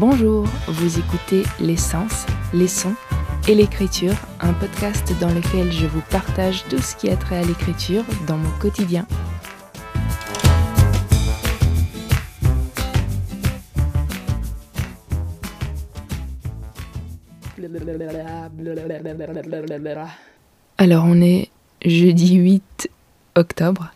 Bonjour, 0.00 0.46
vous 0.68 0.96
écoutez 1.00 1.42
L'essence, 1.58 2.24
les 2.54 2.68
sons 2.68 2.94
et 3.48 3.56
l'écriture, 3.56 4.14
un 4.38 4.52
podcast 4.52 5.12
dans 5.20 5.34
lequel 5.34 5.72
je 5.72 5.88
vous 5.88 6.02
partage 6.08 6.62
tout 6.70 6.78
ce 6.78 6.94
qui 6.94 7.10
a 7.10 7.16
trait 7.16 7.38
à 7.38 7.42
l'écriture 7.42 8.04
dans 8.28 8.36
mon 8.36 8.50
quotidien. 8.60 9.08
Alors 20.78 21.04
on 21.06 21.20
est 21.20 21.48
jeudi 21.84 22.36
8 22.36 22.88
octobre 23.34 23.90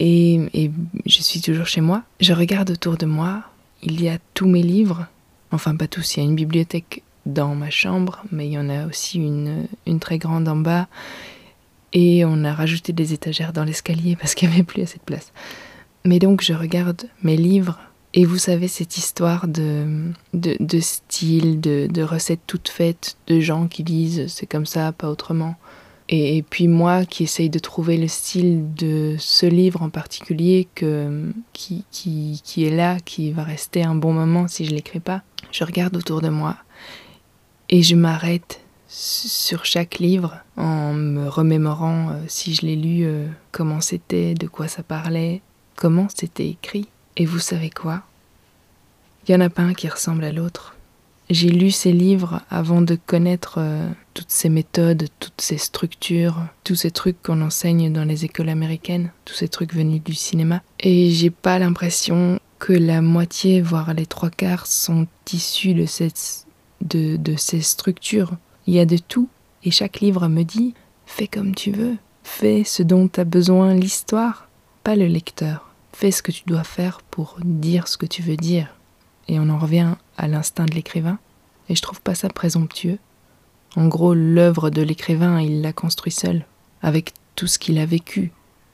et, 0.00 0.34
et 0.52 0.72
je 1.06 1.22
suis 1.22 1.40
toujours 1.40 1.66
chez 1.66 1.80
moi. 1.80 2.02
Je 2.18 2.32
regarde 2.32 2.72
autour 2.72 2.96
de 2.96 3.06
moi, 3.06 3.44
il 3.84 4.02
y 4.02 4.08
a 4.08 4.18
tous 4.34 4.48
mes 4.48 4.62
livres, 4.62 5.06
enfin 5.52 5.76
pas 5.76 5.88
tous, 5.88 6.16
il 6.16 6.20
y 6.20 6.22
a 6.22 6.28
une 6.28 6.34
bibliothèque 6.34 7.02
dans 7.26 7.54
ma 7.54 7.70
chambre, 7.70 8.24
mais 8.32 8.46
il 8.46 8.52
y 8.52 8.58
en 8.58 8.68
a 8.68 8.86
aussi 8.86 9.18
une, 9.18 9.66
très 10.00 10.18
grande 10.18 10.48
en 10.48 10.56
bas. 10.56 10.88
Et 11.92 12.24
on 12.24 12.44
a 12.44 12.52
rajouté 12.52 12.92
des 12.92 13.12
étagères 13.12 13.52
dans 13.52 13.64
l'escalier 13.64 14.16
parce 14.16 14.34
qu'il 14.34 14.48
n'y 14.48 14.54
avait 14.54 14.64
plus 14.64 14.82
assez 14.82 14.98
de 14.98 15.04
place. 15.04 15.32
Mais 16.04 16.18
donc 16.18 16.42
je 16.42 16.52
regarde 16.52 17.08
mes 17.22 17.36
livres 17.36 17.78
et 18.14 18.24
vous 18.24 18.38
savez 18.38 18.68
cette 18.68 18.96
histoire 18.96 19.48
de, 19.48 20.10
de, 20.34 20.56
de 20.60 20.80
style, 20.80 21.60
de, 21.60 21.86
de 21.90 22.02
recettes 22.02 22.40
toutes 22.46 22.68
faites, 22.68 23.16
de 23.26 23.40
gens 23.40 23.68
qui 23.68 23.84
disent 23.84 24.26
c'est 24.28 24.46
comme 24.46 24.66
ça, 24.66 24.92
pas 24.92 25.08
autrement. 25.08 25.56
Et, 26.10 26.42
puis 26.42 26.68
moi 26.68 27.04
qui 27.04 27.24
essaye 27.24 27.50
de 27.50 27.58
trouver 27.58 27.98
le 27.98 28.08
style 28.08 28.74
de 28.74 29.16
ce 29.18 29.44
livre 29.44 29.82
en 29.82 29.90
particulier 29.90 30.66
que, 30.74 31.30
qui, 31.52 31.84
qui, 31.90 32.40
qui 32.42 32.64
est 32.64 32.74
là, 32.74 32.98
qui 33.00 33.30
va 33.32 33.44
rester 33.44 33.82
un 33.82 33.94
bon 33.94 34.12
moment 34.14 34.48
si 34.48 34.64
je 34.64 34.70
l'écris 34.70 35.00
pas. 35.00 35.22
Je 35.52 35.64
regarde 35.64 35.96
autour 35.96 36.22
de 36.22 36.30
moi 36.30 36.56
et 37.68 37.82
je 37.82 37.94
m'arrête 37.94 38.60
sur 38.88 39.66
chaque 39.66 39.98
livre 39.98 40.38
en 40.56 40.94
me 40.94 41.28
remémorant 41.28 42.10
euh, 42.10 42.14
si 42.26 42.54
je 42.54 42.62
l'ai 42.62 42.76
lu, 42.76 43.04
euh, 43.04 43.28
comment 43.52 43.82
c'était, 43.82 44.32
de 44.34 44.46
quoi 44.46 44.66
ça 44.66 44.82
parlait, 44.82 45.42
comment 45.76 46.08
c'était 46.14 46.48
écrit. 46.48 46.88
Et 47.16 47.26
vous 47.26 47.38
savez 47.38 47.68
quoi? 47.68 48.02
Il 49.26 49.32
y 49.32 49.34
en 49.34 49.40
a 49.40 49.50
pas 49.50 49.62
un 49.62 49.74
qui 49.74 49.88
ressemble 49.88 50.24
à 50.24 50.32
l'autre. 50.32 50.77
J'ai 51.30 51.50
lu 51.50 51.70
ces 51.70 51.92
livres 51.92 52.40
avant 52.48 52.80
de 52.80 52.94
connaître 52.94 53.56
euh, 53.58 53.88
toutes 54.14 54.30
ces 54.30 54.48
méthodes, 54.48 55.08
toutes 55.20 55.40
ces 55.40 55.58
structures, 55.58 56.46
tous 56.64 56.74
ces 56.74 56.90
trucs 56.90 57.22
qu'on 57.22 57.42
enseigne 57.42 57.92
dans 57.92 58.04
les 58.04 58.24
écoles 58.24 58.48
américaines, 58.48 59.12
tous 59.26 59.34
ces 59.34 59.48
trucs 59.48 59.74
venus 59.74 60.02
du 60.02 60.14
cinéma. 60.14 60.62
Et 60.80 61.10
j'ai 61.10 61.30
pas 61.30 61.58
l'impression 61.58 62.40
que 62.58 62.72
la 62.72 63.02
moitié, 63.02 63.60
voire 63.60 63.92
les 63.92 64.06
trois 64.06 64.30
quarts, 64.30 64.66
sont 64.66 65.06
issus 65.32 65.74
de, 65.74 67.16
de 67.16 67.36
ces 67.36 67.60
structures. 67.60 68.32
Il 68.66 68.74
y 68.74 68.80
a 68.80 68.86
de 68.86 68.96
tout, 68.96 69.28
et 69.64 69.70
chaque 69.70 70.00
livre 70.00 70.28
me 70.28 70.44
dit 70.44 70.74
fais 71.04 71.26
comme 71.26 71.54
tu 71.54 71.72
veux, 71.72 71.96
fais 72.22 72.64
ce 72.64 72.82
dont 72.82 73.10
a 73.16 73.24
besoin 73.24 73.74
l'histoire, 73.74 74.48
pas 74.82 74.96
le 74.96 75.06
lecteur. 75.06 75.74
Fais 75.92 76.10
ce 76.10 76.22
que 76.22 76.32
tu 76.32 76.44
dois 76.46 76.64
faire 76.64 77.00
pour 77.10 77.38
dire 77.44 77.88
ce 77.88 77.96
que 77.96 78.06
tu 78.06 78.22
veux 78.22 78.36
dire. 78.36 78.77
Et 79.28 79.38
on 79.38 79.48
en 79.48 79.58
revient 79.58 79.94
à 80.16 80.26
l'instinct 80.26 80.66
de 80.66 80.74
l'écrivain, 80.74 81.18
et 81.68 81.76
je 81.76 81.82
trouve 81.82 82.00
pas 82.00 82.14
ça 82.14 82.28
présomptueux. 82.28 82.98
En 83.76 83.86
gros, 83.86 84.14
l'œuvre 84.14 84.70
de 84.70 84.82
l'écrivain, 84.82 85.40
il 85.40 85.60
l'a 85.60 85.72
construit 85.72 86.12
seul, 86.12 86.46
avec 86.82 87.12
tout 87.36 87.46
ce 87.46 87.58
qu'il 87.58 87.78
a 87.78 87.86
vécu, 87.86 88.32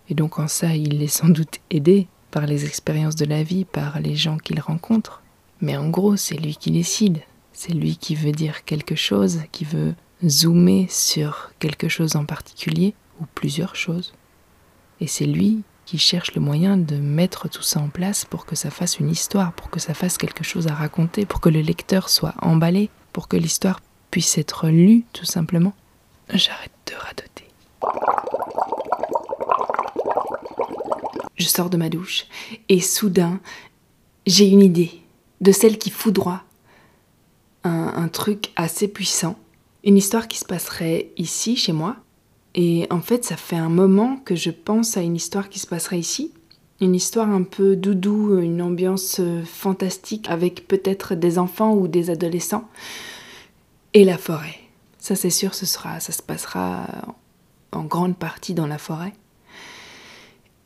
et 0.09 0.15
donc 0.15 0.39
en 0.39 0.49
ça, 0.49 0.75
il 0.75 1.03
est 1.03 1.09
sans 1.09 1.29
doute 1.29 1.61
aidé 1.71 2.07
par 2.31 2.47
les 2.47 2.65
expériences 2.65 3.17
de 3.17 3.25
la 3.25 3.43
vie, 3.43 3.65
par 3.65 4.01
les 4.01 4.17
gens 4.17 4.39
qu'il 4.39 4.61
rencontre. 4.61 5.23
Mais 5.61 5.77
en 5.77 5.89
gros, 5.89 6.17
c'est 6.17 6.37
lui 6.37 6.57
qui 6.57 6.71
décide. 6.71 7.21
C'est 7.53 7.73
lui 7.73 7.97
qui 7.97 8.15
veut 8.15 8.33
dire 8.33 8.65
quelque 8.65 8.97
chose, 8.97 9.43
qui 9.53 9.65
veut 9.65 9.95
zoomer 10.27 10.89
sur 10.91 11.53
quelque 11.59 11.89
chose 11.89 12.17
en 12.17 12.25
particulier, 12.25 12.95
ou 13.21 13.25
plusieurs 13.35 13.77
choses. 13.77 14.13
Et 15.01 15.07
c'est 15.07 15.27
lui 15.27 15.63
qui 15.85 15.99
cherche 15.99 16.35
le 16.35 16.41
moyen 16.41 16.77
de 16.77 16.97
mettre 16.97 17.49
tout 17.49 17.63
ça 17.63 17.81
en 17.81 17.89
place 17.89 18.25
pour 18.25 18.47
que 18.47 18.57
ça 18.57 18.71
fasse 18.71 18.99
une 18.99 19.11
histoire, 19.11 19.53
pour 19.53 19.71
que 19.71 19.81
ça 19.81 19.95
fasse 19.95 20.19
quelque 20.19 20.45
chose 20.45 20.67
à 20.67 20.75
raconter, 20.75 21.27
pour 21.27 21.41
que 21.41 21.49
le 21.49 21.61
lecteur 21.61 22.09
soit 22.09 22.35
emballé, 22.41 22.91
pour 23.13 23.29
que 23.29 23.37
l'histoire 23.37 23.81
puisse 24.11 24.39
être 24.39 24.69
lue 24.69 25.05
tout 25.13 25.25
simplement. 25.25 25.75
J'arrête 26.33 26.73
de 26.87 26.95
radoter. 26.95 27.49
Je 31.37 31.47
sors 31.47 31.69
de 31.69 31.77
ma 31.77 31.89
douche 31.89 32.27
et 32.69 32.81
soudain, 32.81 33.41
j'ai 34.27 34.49
une 34.49 34.63
idée, 34.63 35.03
de 35.41 35.53
celle 35.53 35.79
qui 35.79 35.91
foudroie. 35.91 36.43
Un, 37.65 37.93
un 37.97 38.09
truc 38.09 38.53
assez 38.57 38.89
puissant, 38.89 39.37
une 39.85 39.97
histoire 39.97 40.29
qui 40.29 40.39
se 40.39 40.45
passerait 40.45 41.11
ici, 41.17 41.57
chez 41.57 41.73
moi, 41.73 41.97
et 42.55 42.87
en 42.91 43.01
fait, 43.01 43.25
ça 43.25 43.37
fait 43.37 43.57
un 43.57 43.69
moment 43.69 44.17
que 44.25 44.37
je 44.37 44.51
pense 44.51 44.97
à 44.97 45.03
une 45.03 45.17
histoire 45.17 45.49
qui 45.49 45.59
se 45.59 45.67
passerait 45.67 45.99
ici. 45.99 46.33
Une 46.81 46.95
histoire 46.95 47.29
un 47.29 47.43
peu 47.43 47.77
doudou, 47.77 48.39
une 48.39 48.63
ambiance 48.63 49.21
fantastique 49.45 50.29
avec 50.29 50.69
peut-être 50.69 51.15
des 51.15 51.39
enfants 51.39 51.75
ou 51.75 51.89
des 51.89 52.11
adolescents. 52.11 52.69
Et 53.93 54.05
la 54.05 54.19
forêt. 54.19 54.57
Ça 54.99 55.17
c'est 55.17 55.31
sûr, 55.31 55.55
ce 55.55 55.67
sera, 55.67 56.01
ça 56.01 56.13
se 56.13 56.23
passera 56.23 56.87
en 57.73 57.85
grande 57.85 58.17
partie 58.17 58.55
dans 58.55 58.67
la 58.67 58.79
forêt. 58.79 59.13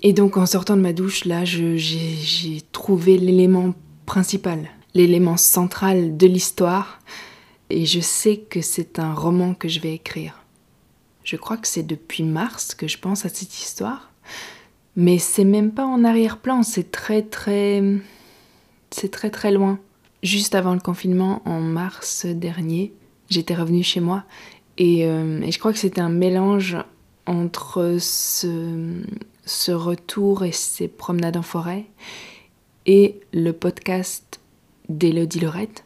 Et 0.03 0.13
donc 0.13 0.37
en 0.37 0.47
sortant 0.47 0.77
de 0.77 0.83
ma 0.83 0.93
douche, 0.93 1.25
là, 1.25 1.45
j'ai 1.45 2.63
trouvé 2.73 3.19
l'élément 3.19 3.75
principal, 4.07 4.69
l'élément 4.95 5.37
central 5.37 6.17
de 6.17 6.27
l'histoire. 6.27 7.01
Et 7.71 7.85
je 7.85 8.01
sais 8.01 8.37
que 8.37 8.61
c'est 8.61 8.99
un 8.99 9.13
roman 9.13 9.55
que 9.55 9.69
je 9.69 9.81
vais 9.81 9.95
écrire. 9.95 10.45
Je 11.29 11.37
crois 11.37 11.59
que 11.59 11.69
c'est 11.69 11.83
depuis 11.83 12.23
mars 12.23 12.75
que 12.75 12.89
je 12.89 12.97
pense 12.97 13.27
à 13.27 13.29
cette 13.29 13.61
histoire. 13.61 14.11
Mais 14.97 15.19
c'est 15.19 15.45
même 15.45 15.73
pas 15.73 15.85
en 15.85 16.03
arrière-plan, 16.03 16.63
c'est 16.63 16.91
très 16.91 17.21
très. 17.21 17.83
C'est 18.89 19.11
très 19.11 19.29
très 19.29 19.53
loin. 19.53 19.79
Juste 20.23 20.55
avant 20.55 20.73
le 20.73 20.81
confinement, 20.81 21.43
en 21.45 21.61
mars 21.61 22.25
dernier, 22.25 22.95
j'étais 23.29 23.55
revenue 23.55 23.83
chez 23.83 24.01
moi 24.01 24.25
et, 24.79 25.05
euh, 25.05 25.43
et 25.43 25.53
je 25.53 25.59
crois 25.59 25.75
que 25.75 25.79
c'était 25.79 26.01
un 26.01 26.09
mélange 26.09 26.79
entre 27.27 27.99
ce, 28.01 29.03
ce 29.45 29.73
retour 29.73 30.47
et 30.47 30.53
ces 30.53 30.89
promenades 30.89 31.37
en 31.37 31.43
forêt 31.43 31.85
et 32.87 33.21
le 33.35 33.53
podcast 33.53 34.41
d'Élodie 34.89 35.41
Lorette 35.41 35.85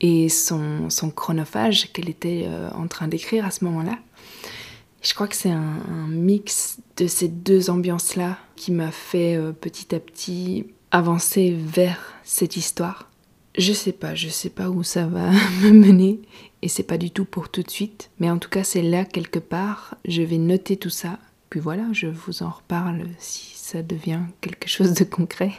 et 0.00 0.30
son, 0.30 0.88
son 0.88 1.10
chronophage 1.10 1.92
qu'elle 1.92 2.08
était 2.08 2.44
euh, 2.46 2.70
en 2.70 2.86
train 2.86 3.08
d'écrire 3.08 3.44
à 3.44 3.50
ce 3.50 3.66
moment-là. 3.66 3.98
Je 5.00 5.14
crois 5.14 5.28
que 5.28 5.36
c'est 5.36 5.50
un, 5.50 5.78
mix 6.08 6.78
de 6.96 7.06
ces 7.06 7.28
deux 7.28 7.70
ambiances-là 7.70 8.36
qui 8.56 8.72
m'a 8.72 8.90
fait 8.90 9.36
euh, 9.36 9.52
petit 9.52 9.94
à 9.94 10.00
petit 10.00 10.66
avancer 10.90 11.56
vers 11.56 12.14
cette 12.24 12.56
histoire. 12.56 13.08
Je 13.56 13.72
sais 13.72 13.92
pas, 13.92 14.14
je 14.14 14.28
sais 14.28 14.50
pas 14.50 14.68
où 14.68 14.82
ça 14.82 15.06
va 15.06 15.30
me 15.62 15.70
mener 15.70 16.20
et 16.62 16.68
c'est 16.68 16.82
pas 16.82 16.98
du 16.98 17.10
tout 17.10 17.24
pour 17.24 17.48
tout 17.48 17.62
de 17.62 17.70
suite, 17.70 18.10
mais 18.18 18.30
en 18.30 18.38
tout 18.38 18.48
cas 18.48 18.64
c'est 18.64 18.82
là 18.82 19.04
quelque 19.04 19.38
part, 19.38 19.94
je 20.04 20.22
vais 20.22 20.38
noter 20.38 20.76
tout 20.76 20.90
ça, 20.90 21.18
puis 21.50 21.60
voilà, 21.60 21.84
je 21.92 22.08
vous 22.08 22.42
en 22.42 22.50
reparle 22.50 23.06
si 23.18 23.52
ça 23.54 23.82
devient 23.82 24.20
quelque 24.40 24.68
chose 24.68 24.94
de 24.94 25.04
concret. 25.04 25.52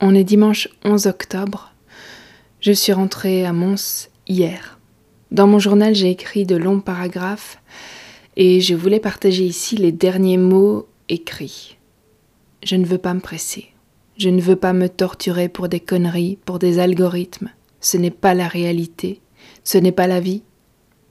On 0.00 0.14
est 0.14 0.24
dimanche 0.24 0.68
11 0.84 1.06
octobre. 1.06 1.72
Je 2.60 2.72
suis 2.72 2.92
rentrée 2.92 3.46
à 3.46 3.52
Mons 3.52 4.08
hier. 4.26 4.78
Dans 5.32 5.46
mon 5.46 5.58
journal, 5.58 5.94
j'ai 5.94 6.10
écrit 6.10 6.44
de 6.44 6.56
longs 6.56 6.80
paragraphes 6.80 7.58
et 8.36 8.60
je 8.60 8.74
voulais 8.74 9.00
partager 9.00 9.44
ici 9.44 9.78
les 9.78 9.90
derniers 9.90 10.36
mots 10.36 10.86
écrits. 11.08 11.78
Je 12.62 12.76
ne 12.76 12.84
veux 12.84 12.98
pas 12.98 13.14
me 13.14 13.20
presser. 13.20 13.70
Je 14.18 14.28
ne 14.28 14.42
veux 14.42 14.56
pas 14.56 14.74
me 14.74 14.90
torturer 14.90 15.48
pour 15.48 15.70
des 15.70 15.80
conneries, 15.80 16.38
pour 16.44 16.58
des 16.58 16.80
algorithmes. 16.80 17.48
Ce 17.80 17.96
n'est 17.96 18.10
pas 18.10 18.34
la 18.34 18.46
réalité. 18.46 19.22
Ce 19.64 19.78
n'est 19.78 19.90
pas 19.90 20.06
la 20.06 20.20
vie. 20.20 20.42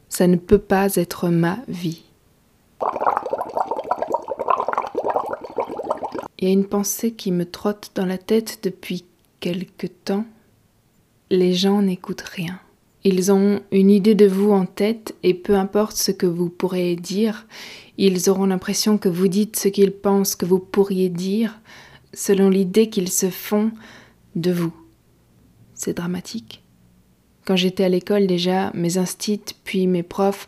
Ça 0.07 0.27
ne 0.27 0.35
peut 0.35 0.59
pas 0.59 0.97
être 0.97 1.29
ma 1.29 1.57
vie. 1.67 2.03
Il 6.38 6.47
y 6.47 6.51
a 6.51 6.53
une 6.53 6.67
pensée 6.67 7.13
qui 7.13 7.31
me 7.31 7.45
trotte 7.45 7.89
dans 7.95 8.06
la 8.06 8.19
tête 8.19 8.59
depuis 8.62 9.03
quelque 9.39 9.88
temps. 9.88 10.25
Les 11.31 11.56
gens 11.56 11.81
n'écoutent 11.81 12.21
rien. 12.21 12.59
Ils 13.03 13.31
ont 13.31 13.62
une 13.71 13.89
idée 13.89 14.15
de 14.15 14.27
vous 14.27 14.51
en 14.51 14.65
tête 14.65 15.15
et 15.24 15.33
peu 15.33 15.56
importe 15.56 15.98
ce 15.98 16.12
que 16.12 16.27
vous 16.27 16.50
pourrez 16.50 16.95
dire, 16.95 17.48
ils 17.98 18.30
auront 18.30 18.45
l'impression 18.45 18.98
que 18.98 19.09
vous 19.09 19.27
dites 19.27 19.57
ce 19.57 19.68
qu'ils 19.68 19.92
pensent 19.92 20.36
que 20.36 20.45
vous 20.45 20.59
pourriez 20.59 21.09
dire 21.09 21.59
selon 22.13 22.50
l'idée 22.50 22.89
qu'ils 22.89 23.09
se 23.09 23.30
font 23.30 23.71
de 24.36 24.51
vous. 24.51 24.74
C'est 25.74 25.95
dramatique. 25.95 26.63
Quand 27.45 27.56
j'étais 27.56 27.83
à 27.83 27.89
l'école 27.89 28.27
déjà, 28.27 28.71
mes 28.75 28.98
instits 28.98 29.56
puis 29.63 29.88
mes 29.88 30.03
profs 30.03 30.48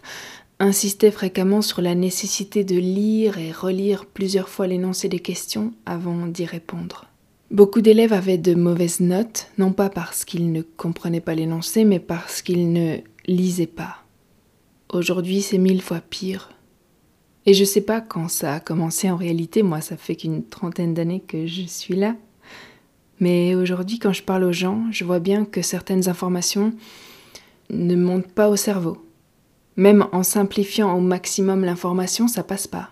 insistaient 0.59 1.11
fréquemment 1.11 1.61
sur 1.61 1.81
la 1.81 1.95
nécessité 1.95 2.63
de 2.63 2.75
lire 2.75 3.37
et 3.39 3.51
relire 3.51 4.05
plusieurs 4.05 4.49
fois 4.49 4.67
l'énoncé 4.67 5.09
des 5.09 5.19
questions 5.19 5.73
avant 5.85 6.27
d'y 6.27 6.45
répondre. 6.45 7.05
Beaucoup 7.53 7.81
d'élèves 7.81 8.13
avaient 8.13 8.39
de 8.39 8.55
mauvaises 8.55 8.99
notes, 8.99 9.45
non 9.59 9.73
pas 9.73 9.91
parce 9.91 10.25
qu'ils 10.25 10.51
ne 10.51 10.63
comprenaient 10.63 11.21
pas 11.21 11.35
l'énoncé, 11.35 11.85
mais 11.85 11.99
parce 11.99 12.41
qu'ils 12.41 12.73
ne 12.73 12.97
lisaient 13.27 13.67
pas. 13.67 13.97
Aujourd'hui, 14.91 15.43
c'est 15.43 15.59
mille 15.59 15.83
fois 15.83 15.99
pire. 15.99 16.49
Et 17.45 17.53
je 17.53 17.63
sais 17.63 17.81
pas 17.81 18.01
quand 18.01 18.27
ça 18.27 18.55
a 18.55 18.59
commencé 18.59 19.11
en 19.11 19.17
réalité, 19.17 19.61
moi 19.61 19.81
ça 19.81 19.97
fait 19.97 20.15
qu'une 20.15 20.43
trentaine 20.43 20.95
d'années 20.95 21.19
que 21.19 21.45
je 21.45 21.61
suis 21.67 21.95
là. 21.95 22.15
Mais 23.19 23.53
aujourd'hui, 23.53 23.99
quand 23.99 24.13
je 24.13 24.23
parle 24.23 24.45
aux 24.45 24.51
gens, 24.51 24.85
je 24.89 25.05
vois 25.05 25.19
bien 25.19 25.45
que 25.45 25.61
certaines 25.61 26.09
informations 26.09 26.73
ne 27.69 27.95
montent 27.95 28.33
pas 28.33 28.49
au 28.49 28.55
cerveau. 28.55 28.97
Même 29.75 30.07
en 30.11 30.23
simplifiant 30.23 30.97
au 30.97 31.01
maximum 31.01 31.63
l'information, 31.63 32.27
ça 32.27 32.41
passe 32.41 32.65
pas. 32.65 32.89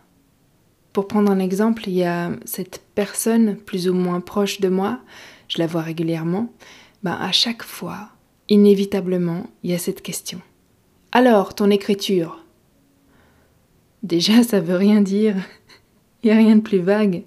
Pour 0.94 1.08
prendre 1.08 1.32
un 1.32 1.40
exemple, 1.40 1.84
il 1.88 1.94
y 1.94 2.04
a 2.04 2.32
cette 2.46 2.82
personne 2.96 3.56
plus 3.56 3.88
ou 3.88 3.94
moins 3.94 4.20
proche 4.20 4.60
de 4.60 4.68
moi, 4.68 5.00
je 5.48 5.60
la 5.60 5.68
vois 5.68 5.82
régulièrement, 5.82 6.52
ben 7.04 7.14
à 7.14 7.32
chaque 7.32 7.64
fois, 7.64 8.10
inévitablement, 8.50 9.48
il 9.64 9.72
y 9.72 9.74
a 9.74 9.80
cette 9.80 10.02
question. 10.02 10.42
Alors, 11.14 11.56
ton 11.56 11.70
écriture? 11.70 12.44
Déjà, 14.04 14.44
ça 14.44 14.60
veut 14.60 14.76
rien 14.76 15.02
dire. 15.02 15.36
Il 16.24 16.28
n'y 16.28 16.38
a 16.38 16.38
rien 16.38 16.56
de 16.58 16.62
plus 16.62 16.80
vague. 16.80 17.24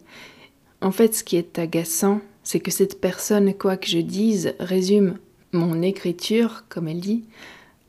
En 0.81 0.90
fait, 0.90 1.14
ce 1.14 1.25
qui 1.25 1.37
est 1.37 1.58
agaçant, 1.58 2.20
c'est 2.43 2.60
que 2.60 2.70
cette 2.70 3.00
personne, 3.00 3.55
quoi 3.55 3.76
que 3.76 3.88
je 3.88 3.99
dise, 3.99 4.55
résume 4.60 5.19
mon 5.52 5.82
écriture, 5.82 6.64
comme 6.69 6.88
elle 6.88 7.00
dit, 7.00 7.25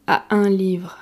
à 0.07 0.25
un 0.30 0.50
livre. 0.50 1.00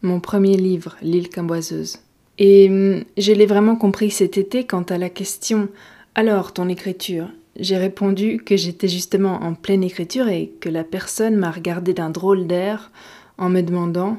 Mon 0.00 0.20
premier 0.20 0.56
livre, 0.56 0.96
L'île 1.02 1.28
camboiseuse. 1.28 1.98
Et 2.38 2.68
hum, 2.68 3.04
je 3.16 3.32
l'ai 3.32 3.46
vraiment 3.46 3.76
compris 3.76 4.10
cet 4.10 4.38
été 4.38 4.64
quant 4.64 4.82
à 4.82 4.98
la 4.98 5.10
question 5.10 5.68
Alors, 6.14 6.52
ton 6.52 6.68
écriture? 6.68 7.28
J'ai 7.58 7.76
répondu 7.76 8.38
que 8.38 8.56
j'étais 8.56 8.88
justement 8.88 9.42
en 9.42 9.54
pleine 9.54 9.84
écriture 9.84 10.28
et 10.28 10.52
que 10.60 10.70
la 10.70 10.84
personne 10.84 11.36
m'a 11.36 11.50
regardé 11.50 11.92
d'un 11.92 12.08
drôle 12.08 12.46
d'air 12.46 12.90
en 13.36 13.50
me 13.50 13.60
demandant 13.60 14.16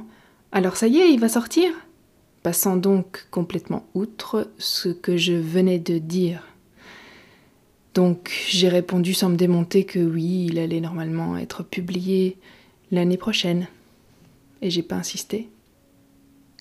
Alors 0.52 0.78
ça 0.78 0.88
y 0.88 1.00
est, 1.00 1.12
il 1.12 1.20
va 1.20 1.30
sortir? 1.30 1.72
Passant 2.44 2.76
donc 2.76 3.26
complètement 3.32 3.88
outre 3.96 4.50
ce 4.58 4.90
que 4.90 5.18
je 5.18 5.34
venais 5.34 5.80
de 5.80 5.98
dire. 5.98 6.44
Donc 7.94 8.32
j'ai 8.50 8.70
répondu 8.70 9.14
sans 9.14 9.30
me 9.30 9.36
démonter 9.36 9.86
que 9.86 10.00
oui, 10.00 10.48
il 10.50 10.60
allait 10.60 10.82
normalement 10.82 11.38
être 11.38 11.64
publié 11.64 12.38
l'année 12.92 13.18
prochaine. 13.18 13.68
Et 14.62 14.70
j'ai 14.70 14.84
pas 14.84 14.96
insisté. 14.96 15.50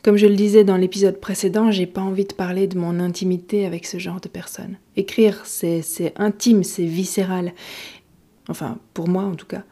Comme 0.02 0.16
je 0.16 0.26
le 0.26 0.34
disais 0.34 0.64
dans 0.64 0.76
l'épisode 0.76 1.20
précédent, 1.20 1.70
j'ai 1.70 1.86
pas 1.86 2.00
envie 2.00 2.24
de 2.24 2.32
parler 2.32 2.66
de 2.66 2.76
mon 2.76 2.98
intimité 2.98 3.66
avec 3.66 3.86
ce 3.86 3.98
genre 3.98 4.20
de 4.20 4.28
personnes. 4.28 4.76
Écrire, 4.96 5.42
c'est 5.44 6.12
intime, 6.16 6.64
c'est 6.64 6.84
viscéral. 6.84 7.52
Enfin, 8.48 8.78
pour 8.94 9.08
moi 9.08 9.22
en 9.22 9.36
tout 9.36 9.46
cas. 9.46 9.62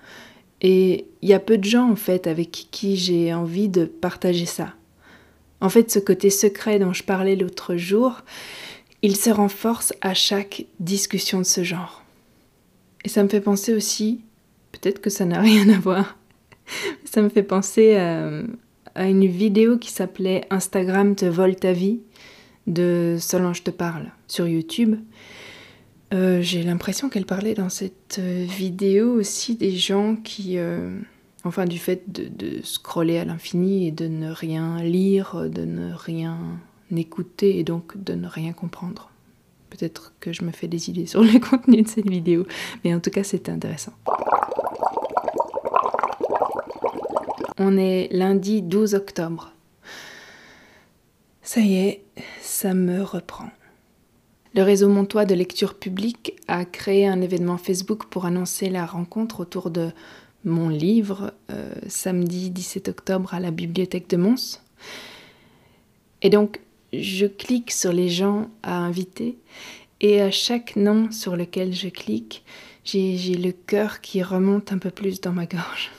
Et 0.63 1.07
il 1.23 1.29
y 1.29 1.35
a 1.35 1.41
peu 1.41 1.59
de 1.59 1.65
gens 1.65 1.91
en 1.91 1.97
fait 1.97 2.29
avec 2.29 2.69
qui 2.71 2.97
j'ai 2.97 3.35
envie 3.35 3.69
de 3.69 3.85
partager 3.85 4.47
ça. 4.47 4.75
En 5.61 5.69
fait, 5.69 5.91
ce 5.91 5.99
côté 5.99 6.31
secret 6.31 6.79
dont 6.79 6.93
je 6.93 7.03
parlais 7.03 7.35
l'autre 7.35 7.77
jour, 7.77 8.23
il 9.03 9.17
se 9.17 9.31
renforce 9.31 9.93
à 10.01 10.15
chaque 10.15 10.67
discussion 10.79 11.39
de 11.39 11.45
ce 11.45 11.65
genre. 11.65 12.05
Et 13.05 13.09
ça 13.09 13.23
me 13.25 13.29
fait 13.29 13.41
penser 13.41 13.75
aussi, 13.75 14.21
peut-être 14.73 15.01
que 15.01 15.11
ça 15.11 15.25
n'a 15.25 15.41
rien 15.41 15.69
à 15.71 15.79
voir, 15.79 16.17
ça 17.05 17.21
me 17.21 17.31
fait 17.31 17.43
penser 17.43 17.97
à, 17.97 18.31
à 18.95 19.07
une 19.09 19.27
vidéo 19.27 19.79
qui 19.79 19.91
s'appelait 19.91 20.45
Instagram 20.51 21.15
te 21.15 21.25
vole 21.25 21.57
ta 21.57 21.73
vie 21.73 22.01
de 22.67 23.17
Solange 23.19 23.65
te 23.65 23.71
parle 23.71 24.11
sur 24.27 24.47
YouTube. 24.47 24.97
Euh, 26.13 26.41
j'ai 26.43 26.63
l'impression 26.63 27.09
qu'elle 27.09 27.27
parlait 27.27 27.55
dans 27.55 27.69
cette 27.69 28.19
euh, 28.19 28.45
vidéo 28.49 29.13
aussi 29.13 29.55
des 29.55 29.77
gens 29.77 30.17
qui, 30.17 30.59
euh, 30.59 30.99
enfin 31.45 31.67
du 31.67 31.79
fait 31.79 32.03
de, 32.11 32.27
de 32.29 32.63
scroller 32.63 33.19
à 33.19 33.25
l'infini 33.25 33.87
et 33.87 33.93
de 33.93 34.09
ne 34.09 34.31
rien 34.31 34.83
lire, 34.83 35.49
de 35.49 35.65
ne 35.65 35.95
rien 35.95 36.39
écouter 36.97 37.59
et 37.59 37.65
donc 37.65 38.03
de 38.03 38.15
ne 38.15 38.27
rien 38.27 38.53
comprendre. 38.53 39.11
Peut-être 39.71 40.13
que 40.19 40.33
je 40.33 40.45
me 40.45 40.51
fais 40.51 40.67
des 40.67 40.91
idées 40.91 41.07
sur 41.07 41.23
le 41.23 41.39
contenu 41.51 41.83
de 41.83 41.89
cette 41.89 42.11
vidéo, 42.11 42.45
mais 42.85 42.93
en 42.93 42.99
tout 42.99 43.11
cas 43.11 43.23
c'était 43.23 43.53
intéressant. 43.53 43.93
On 47.63 47.77
est 47.77 48.09
lundi 48.11 48.63
12 48.63 48.95
octobre. 48.95 49.53
Ça 51.43 51.61
y 51.61 51.77
est, 51.77 52.05
ça 52.41 52.73
me 52.73 53.03
reprend. 53.03 53.51
Le 54.55 54.63
réseau 54.63 54.89
Montois 54.89 55.27
de 55.27 55.35
lecture 55.35 55.75
publique 55.75 56.41
a 56.49 56.65
créé 56.65 57.07
un 57.07 57.21
événement 57.21 57.59
Facebook 57.59 58.07
pour 58.07 58.25
annoncer 58.25 58.71
la 58.71 58.87
rencontre 58.87 59.41
autour 59.41 59.71
de 59.71 59.91
mon 60.43 60.71
livre 60.71 61.35
euh, 61.53 61.75
samedi 61.87 62.49
17 62.49 62.89
octobre 62.89 63.35
à 63.35 63.41
la 63.41 63.51
bibliothèque 63.51 64.09
de 64.09 64.17
Mons. 64.17 64.63
Et 66.23 66.31
donc, 66.31 66.63
je 66.95 67.27
clique 67.27 67.73
sur 67.73 67.93
les 67.93 68.09
gens 68.09 68.49
à 68.63 68.79
inviter 68.79 69.37
et 70.01 70.23
à 70.23 70.31
chaque 70.31 70.77
nom 70.77 71.13
sur 71.13 71.37
lequel 71.37 71.75
je 71.75 71.89
clique, 71.89 72.43
j'ai 72.85 73.35
le 73.35 73.53
cœur 73.53 74.01
qui 74.01 74.23
remonte 74.23 74.73
un 74.73 74.79
peu 74.79 74.91
plus 74.91 75.21
dans 75.21 75.33
ma 75.33 75.45
gorge. 75.45 75.91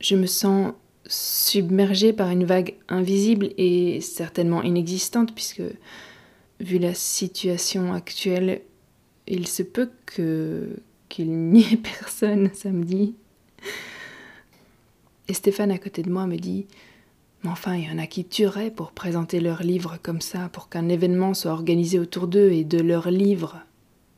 Je 0.00 0.16
me 0.16 0.26
sens 0.26 0.72
submergé 1.06 2.12
par 2.12 2.30
une 2.30 2.44
vague 2.44 2.74
invisible 2.88 3.50
et 3.58 4.00
certainement 4.00 4.62
inexistante, 4.62 5.34
puisque, 5.34 5.62
vu 6.60 6.78
la 6.78 6.94
situation 6.94 7.92
actuelle, 7.92 8.62
il 9.26 9.46
se 9.46 9.62
peut 9.62 9.90
qu'il 10.06 11.30
n'y 11.30 11.62
ait 11.72 11.76
personne 12.00 12.50
samedi. 12.54 13.14
Et 15.28 15.34
Stéphane 15.34 15.70
à 15.70 15.78
côté 15.78 16.02
de 16.02 16.10
moi 16.10 16.26
me 16.26 16.36
dit 16.36 16.66
Mais 17.42 17.50
enfin, 17.50 17.74
il 17.76 17.84
y 17.84 17.90
en 17.90 17.98
a 17.98 18.06
qui 18.06 18.24
tueraient 18.24 18.70
pour 18.70 18.92
présenter 18.92 19.40
leurs 19.40 19.62
livres 19.62 19.98
comme 20.02 20.20
ça, 20.20 20.48
pour 20.50 20.68
qu'un 20.68 20.88
événement 20.88 21.34
soit 21.34 21.52
organisé 21.52 21.98
autour 21.98 22.28
d'eux 22.28 22.52
et 22.52 22.64
de 22.64 22.78
leurs 22.78 23.10
livres. 23.10 23.60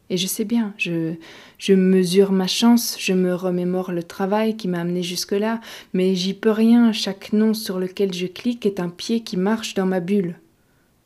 Et 0.09 0.17
je 0.17 0.27
sais 0.27 0.45
bien, 0.45 0.73
je, 0.79 1.15
je 1.59 1.73
mesure 1.75 2.31
ma 2.31 2.47
chance, 2.47 2.97
je 3.01 3.13
me 3.13 3.35
remémore 3.35 3.91
le 3.91 4.05
travail 4.05 4.57
qui 4.57 4.69
m'a 4.69 4.81
amené 4.81 5.03
jusque-là, 5.03 5.61
mais 5.95 6.15
j'y 6.15 6.33
peux 6.33 6.51
rien, 6.51 6.93
chaque 6.93 7.33
nom 7.33 7.55
sur 7.55 7.81
lequel 7.81 8.15
je 8.15 8.27
clique 8.27 8.67
est 8.67 8.79
un 8.79 8.89
pied 8.89 9.21
qui 9.21 9.37
marche 9.37 9.75
dans 9.75 9.87
ma 9.87 9.99
bulle. 9.99 10.37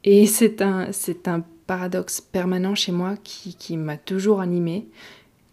Et 0.05 0.27
c'est 0.27 0.61
un, 0.61 0.89
c'est 0.93 1.29
un 1.29 1.45
paradoxe 1.67 2.21
permanent 2.21 2.75
chez 2.75 2.93
moi 2.93 3.15
qui, 3.23 3.55
qui 3.55 3.77
m'a 3.77 3.97
toujours 3.97 4.41
animé. 4.41 4.87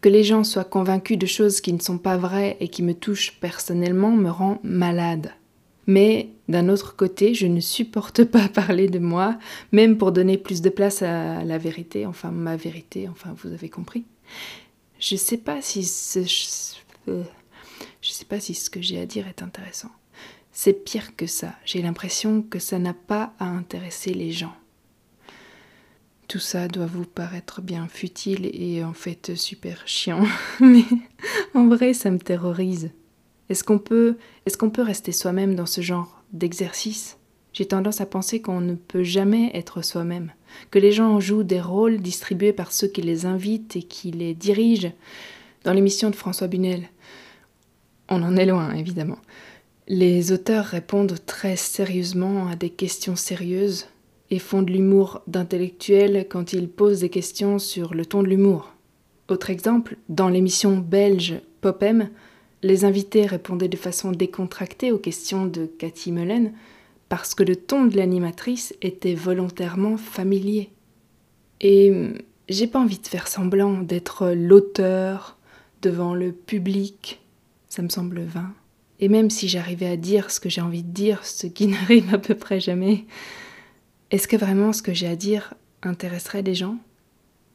Que 0.02 0.10
les 0.10 0.24
gens 0.24 0.44
soient 0.44 0.64
convaincus 0.64 1.18
de 1.18 1.26
choses 1.26 1.62
qui 1.62 1.74
ne 1.74 1.80
sont 1.80 1.98
pas 1.98 2.18
vraies 2.18 2.58
et 2.60 2.68
qui 2.68 2.84
me 2.84 2.94
touchent 2.94 3.40
personnellement 3.40 4.12
me 4.12 4.30
rend 4.30 4.60
malade. 4.64 5.32
Mais 5.88 6.30
d'un 6.50 6.68
autre 6.68 6.96
côté, 6.96 7.34
je 7.34 7.48
ne 7.48 7.62
supporte 7.62 8.24
pas 8.26 8.50
parler 8.50 8.90
de 8.90 9.00
moi, 9.00 9.40
même 9.72 9.98
pour 9.98 10.12
donner 10.12 10.38
plus 10.38 10.62
de 10.62 10.70
place 10.70 11.02
à 11.02 11.44
la 11.44 11.58
vérité, 11.58 12.06
enfin 12.06 12.32
ma 12.32 12.56
vérité, 12.56 13.08
enfin 13.08 13.34
vous 13.42 13.52
avez 13.52 13.70
compris. 13.70 14.06
Je 15.00 15.16
ne 15.16 15.20
sais 15.20 15.38
pas 15.38 15.62
si 15.62 15.84
ce, 15.84 16.20
euh, 17.08 17.24
je 18.02 18.10
sais 18.10 18.26
pas 18.26 18.40
si 18.40 18.54
ce 18.54 18.70
que 18.70 18.82
j'ai 18.82 19.00
à 19.00 19.06
dire 19.06 19.28
est 19.28 19.42
intéressant. 19.42 19.92
C'est 20.52 20.74
pire 20.74 21.16
que 21.16 21.28
ça. 21.28 21.54
J'ai 21.66 21.82
l'impression 21.82 22.42
que 22.42 22.60
ça 22.60 22.80
n'a 22.80 22.94
pas 22.94 23.34
à 23.40 23.46
intéresser 23.46 24.14
les 24.14 24.32
gens. 24.32 24.56
Tout 26.28 26.40
ça 26.40 26.68
doit 26.68 26.88
vous 26.88 27.06
paraître 27.06 27.62
bien 27.62 27.88
futile 27.88 28.50
et 28.52 28.84
en 28.84 28.94
fait 28.94 29.36
super 29.36 29.88
chiant, 29.88 30.26
mais 30.60 30.84
en 31.54 31.68
vrai 31.68 31.94
ça 31.94 32.12
me 32.12 32.20
terrorise. 32.20 32.90
Est-ce 33.50 33.64
qu'on 33.64 33.80
peut, 33.80 34.18
est 34.46 34.58
qu'on 34.58 34.70
peut 34.70 34.82
rester 34.82 35.12
soi-même 35.12 35.56
dans 35.56 35.66
ce 35.66 35.82
genre 35.82 36.24
d'exercice? 36.34 37.18
J'ai 37.54 37.66
tendance 37.66 38.02
à 38.02 38.06
penser 38.06 38.42
qu'on 38.42 38.62
ne 38.62 38.76
peut 38.76 39.04
jamais 39.04 39.50
être 39.54 39.82
soi-même, 39.82 40.32
que 40.70 40.80
les 40.80 40.92
gens 40.92 41.20
jouent 41.20 41.44
des 41.44 41.62
rôles 41.62 41.98
distribués 41.98 42.54
par 42.54 42.72
ceux 42.72 42.88
qui 42.88 43.02
les 43.02 43.26
invitent 43.26 43.76
et 43.76 43.84
qui 43.84 44.12
les 44.12 44.34
dirigent. 44.34 44.92
Dans 45.64 45.74
l'émission 45.74 46.10
de 46.10 46.16
François 46.16 46.48
Bunel, 46.48 46.90
on 48.10 48.22
en 48.22 48.38
est 48.38 48.46
loin 48.46 48.74
évidemment. 48.74 49.18
Les 49.88 50.32
auteurs 50.32 50.66
répondent 50.66 51.18
très 51.26 51.56
sérieusement 51.56 52.48
à 52.48 52.56
des 52.56 52.70
questions 52.70 53.16
sérieuses 53.16 53.88
et 54.30 54.40
font 54.40 54.62
de 54.62 54.72
l'humour 54.72 55.22
d'intellectuel 55.28 56.28
quand 56.30 56.54
ils 56.54 56.68
posent 56.68 57.00
des 57.00 57.10
questions 57.10 57.58
sur 57.58 57.94
le 57.94 58.06
ton 58.06 58.22
de 58.22 58.28
l'humour. 58.28 58.74
Autre 59.30 59.50
exemple, 59.50 59.98
dans 60.10 60.30
l'émission 60.30 60.78
belge 60.78 61.42
Popem, 61.62 62.10
les 62.68 62.86
invités 62.86 63.26
répondaient 63.26 63.68
de 63.68 63.78
façon 63.78 64.12
décontractée 64.12 64.92
aux 64.92 64.98
questions 64.98 65.46
de 65.46 65.66
Cathy 65.66 66.12
Mullen 66.12 66.54
parce 67.10 67.34
que 67.34 67.44
le 67.44 67.56
ton 67.56 67.86
de 67.86 67.96
l'animatrice 67.96 68.76
était 68.82 69.16
volontairement 69.16 69.98
familier. 69.98 70.70
Et 71.62 71.94
j'ai 72.50 72.68
pas 72.68 72.80
envie 72.80 73.00
de 73.00 73.08
faire 73.08 73.28
semblant 73.28 73.82
d'être 73.82 74.32
l'auteur 74.32 75.38
devant 75.82 76.14
le 76.14 76.32
public, 76.32 77.22
ça 77.70 77.82
me 77.82 77.90
semble 77.90 78.22
vain. 78.22 78.54
Et 79.00 79.10
même 79.10 79.30
si 79.30 79.48
j'arrivais 79.48 79.88
à 79.88 79.98
dire 79.98 80.32
ce 80.32 80.40
que 80.40 80.50
j'ai 80.50 80.62
envie 80.62 80.84
de 80.84 80.92
dire, 80.92 81.26
ce 81.26 81.48
qui 81.48 81.68
n'arrive 81.68 82.14
à 82.14 82.18
peu 82.18 82.36
près 82.36 82.60
jamais, 82.60 83.06
est-ce 84.12 84.28
que 84.28 84.36
vraiment 84.36 84.74
ce 84.74 84.82
que 84.82 84.94
j'ai 84.94 85.08
à 85.08 85.16
dire 85.16 85.54
intéresserait 85.84 86.42
les 86.42 86.56
gens? 86.56 86.78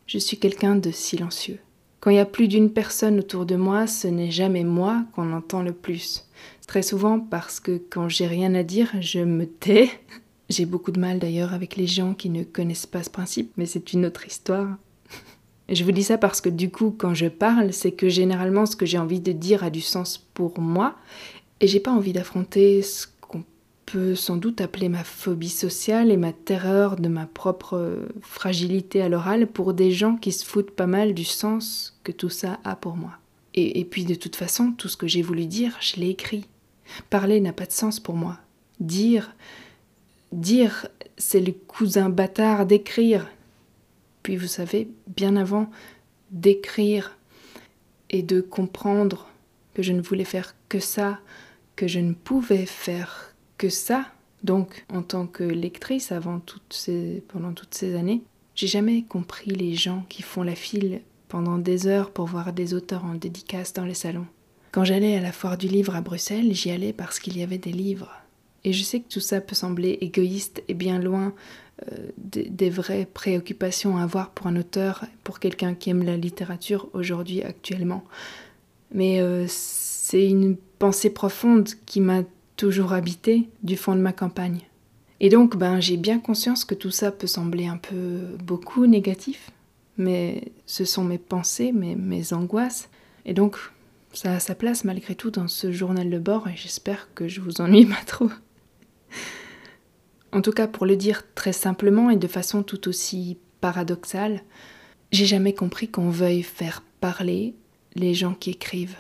Je 0.07 0.19
suis 0.19 0.39
quelqu'un 0.39 0.77
de 0.77 0.91
silencieux. 0.91 1.59
Quand 2.03 2.11
il 2.11 2.17
y 2.17 2.19
a 2.19 2.27
plus 2.27 2.49
d'une 2.49 2.73
personne 2.73 3.21
autour 3.21 3.47
de 3.47 3.55
moi, 3.55 3.87
ce 3.87 4.09
n'est 4.09 4.33
jamais 4.33 4.65
moi 4.65 5.05
qu'on 5.15 5.33
entend 5.33 5.63
le 5.63 5.73
plus. 5.73 6.27
Très 6.67 6.83
souvent 6.83 7.21
parce 7.21 7.61
que 7.61 7.81
quand 7.91 8.09
j'ai 8.09 8.27
rien 8.27 8.57
à 8.57 8.65
dire, 8.65 8.91
je 9.01 9.21
me 9.21 9.47
tais. 9.47 9.89
J'ai 10.51 10.67
beaucoup 10.67 10.91
de 10.91 10.99
mal 10.99 11.21
d'ailleurs 11.21 11.55
avec 11.55 11.77
les 11.77 11.87
gens 11.87 12.13
qui 12.13 12.29
ne 12.29 12.43
connaissent 12.43 12.87
pas 12.87 13.05
ce 13.05 13.09
principe, 13.09 13.53
mais 13.57 13.67
c'est 13.67 13.93
une 13.93 14.05
autre 14.05 14.27
histoire. 14.27 14.77
Je 15.69 15.85
vous 15.85 15.93
dis 15.93 16.03
ça 16.03 16.19
parce 16.19 16.41
que 16.41 16.49
du 16.49 16.71
coup, 16.71 16.91
quand 16.91 17.15
je 17.15 17.29
parle, 17.29 17.73
c'est 17.73 17.93
que 17.93 18.09
généralement 18.09 18.67
ce 18.67 18.75
que 18.75 18.85
j'ai 18.85 18.99
envie 18.99 19.21
de 19.21 19.33
dire 19.33 19.63
a 19.63 19.71
du 19.71 19.81
sens 19.81 20.19
pour 20.19 20.59
moi, 20.59 20.97
et 21.61 21.69
j'ai 21.69 21.81
pas 21.81 21.93
envie 21.93 22.13
d'affronter 22.13 22.83
ce 22.83 23.07
sans 24.15 24.37
doute 24.37 24.61
appeler 24.61 24.89
ma 24.89 25.05
phobie 25.05 25.49
sociale 25.49 26.11
et 26.11 26.17
ma 26.17 26.33
terreur 26.33 26.97
de 26.97 27.09
ma 27.09 27.27
propre 27.27 27.99
fragilité 28.21 29.03
à 29.03 29.09
l'oral 29.09 29.47
pour 29.47 29.75
des 29.75 29.91
gens 29.91 30.17
qui 30.17 30.33
se 30.33 30.45
foutent 30.45 30.71
pas 30.71 30.87
mal 30.87 31.15
du 31.15 31.25
sens 31.25 31.99
que 32.05 32.13
tout 32.13 32.29
ça 32.31 32.59
a 32.65 32.77
pour 32.77 32.97
moi. 32.97 33.13
Et, 33.55 33.81
et 33.81 33.85
puis 33.85 34.05
de 34.05 34.15
toute 34.15 34.37
façon, 34.37 34.73
tout 34.73 34.89
ce 34.89 34.97
que 34.97 35.07
j'ai 35.07 35.23
voulu 35.23 35.47
dire, 35.47 35.77
je 35.81 35.97
l'ai 35.97 36.11
écrit. 36.11 36.47
Parler 37.11 37.41
n'a 37.41 37.53
pas 37.53 37.67
de 37.67 37.73
sens 37.73 38.01
pour 38.01 38.15
moi. 38.15 38.39
Dire, 38.81 39.35
dire, 40.33 40.87
c'est 41.17 41.41
le 41.41 41.53
cousin 41.53 42.09
bâtard 42.09 42.67
d'écrire. 42.67 43.29
Puis 44.23 44.37
vous 44.37 44.47
savez, 44.47 44.89
bien 45.07 45.37
avant 45.37 45.71
d'écrire 46.31 47.17
et 48.11 48.23
de 48.23 48.41
comprendre 48.41 49.29
que 49.75 49.83
je 49.83 49.93
ne 49.93 50.03
voulais 50.03 50.25
faire 50.25 50.55
que 50.69 50.81
ça, 50.81 51.19
que 51.77 51.87
je 51.87 51.99
ne 51.99 52.13
pouvais 52.13 52.67
faire 52.67 53.32
que 53.59 53.69
ça, 53.69 54.07
donc 54.43 54.85
en 54.93 55.03
tant 55.03 55.27
que 55.27 55.45
lectrice 55.45 56.13
avant 56.13 56.41
toutes 56.41 56.73
ces, 56.73 57.23
pendant 57.29 57.53
toutes 57.53 57.75
ces 57.75 57.95
années, 57.95 58.23
j'ai 58.55 58.67
jamais 58.67 59.03
compris 59.03 59.53
les 59.53 59.75
gens 59.75 60.05
qui 60.09 60.23
font 60.23 60.43
la 60.43 60.55
file 60.55 61.01
pendant 61.29 61.59
des 61.59 61.87
heures 61.87 62.11
pour 62.11 62.27
voir 62.27 62.53
des 62.53 62.75
auteurs 62.75 63.05
en 63.05 63.15
dédicace 63.15 63.73
dans 63.73 63.85
les 63.85 63.95
salons. 63.95 64.27
Quand 64.73 64.85
j'allais 64.85 65.17
à 65.17 65.21
la 65.21 65.33
foire 65.33 65.57
du 65.57 65.69
livre 65.69 65.95
à 65.95 66.01
Bruxelles, 66.01 66.53
j'y 66.53 66.71
allais 66.71 66.93
parce 66.93 67.19
qu'il 67.19 67.37
y 67.39 67.43
avait 67.43 67.59
des 67.59 67.73
livres. 67.73 68.11
Et 68.65 68.73
je 68.73 68.83
sais 68.83 69.01
que 69.01 69.09
tout 69.09 69.21
ça 69.21 69.41
peut 69.41 69.55
sembler 69.55 69.99
égoïste 70.01 70.63
et 70.69 70.75
bien 70.75 70.99
loin 70.99 71.35
euh, 71.91 72.09
des, 72.19 72.71
vraies 72.71 73.07
préoccupations 73.13 73.97
à 73.97 74.03
avoir 74.03 74.31
pour 74.31 74.47
un 74.47 74.57
auteur, 74.57 75.05
pour 75.25 75.41
quelqu'un 75.41 75.75
qui 75.75 75.91
aime 75.91 76.05
la 76.05 76.17
littérature 76.17 76.89
aujourd'hui, 76.93 77.43
actuellement. 77.43 78.05
Mais 78.93 79.21
euh, 79.21 79.47
c'est 79.49 80.27
une 80.27 80.57
pensée 80.79 81.11
profonde 81.11 81.69
qui 81.87 82.01
m'a 82.01 82.23
toujours 82.63 82.93
habité 82.93 83.49
du 83.65 83.77
fond 83.77 83.97
de 83.97 84.01
ma 84.01 84.13
campagne. 84.13 84.61
Et 85.19 85.31
donc, 85.31 85.57
ben, 85.57 85.81
j'ai 85.81 85.97
bien 85.97 86.21
conscience 86.21 86.65
que 86.65 86.77
tout 86.77 86.93
ça 86.93 87.11
peut 87.11 87.27
sembler 87.27 87.67
un 87.67 87.77
peu 87.77 88.37
beaucoup 88.39 88.87
négatif, 88.87 89.51
mais 89.97 90.53
ce 90.65 90.85
sont 90.85 91.03
mes 91.03 91.19
pensées, 91.19 91.73
mes, 91.73 91.97
mes 91.97 92.33
angoisses. 92.33 92.89
Et 93.25 93.35
donc, 93.35 93.57
ça 94.13 94.35
a 94.35 94.39
sa 94.39 94.55
place 94.55 94.85
malgré 94.85 95.17
tout 95.17 95.33
dans 95.33 95.49
ce 95.49 95.73
journal 95.73 96.09
de 96.09 96.21
bord 96.21 96.47
et 96.47 96.55
j'espère 96.55 97.13
que 97.15 97.27
je 97.27 97.41
vous 97.41 97.61
ennuie 97.61 97.85
pas 97.97 98.05
trop. 98.07 98.31
En 100.31 100.41
tout 100.41 100.53
cas, 100.53 100.69
pour 100.69 100.87
le 100.87 100.95
dire 100.95 101.25
très 101.35 101.53
simplement 101.53 102.11
et 102.11 102.17
de 102.17 102.29
façon 102.29 102.63
tout 102.63 102.87
aussi 102.87 103.39
paradoxale, 103.61 104.41
j'ai 105.11 105.27
jamais 105.27 105.53
compris 105.53 105.89
qu'on 105.89 106.11
veuille 106.11 106.45
faire 106.45 106.85
parler 107.01 107.57
les 107.97 108.15
gens 108.15 108.35
qui 108.35 108.51
écrivent. 108.51 108.99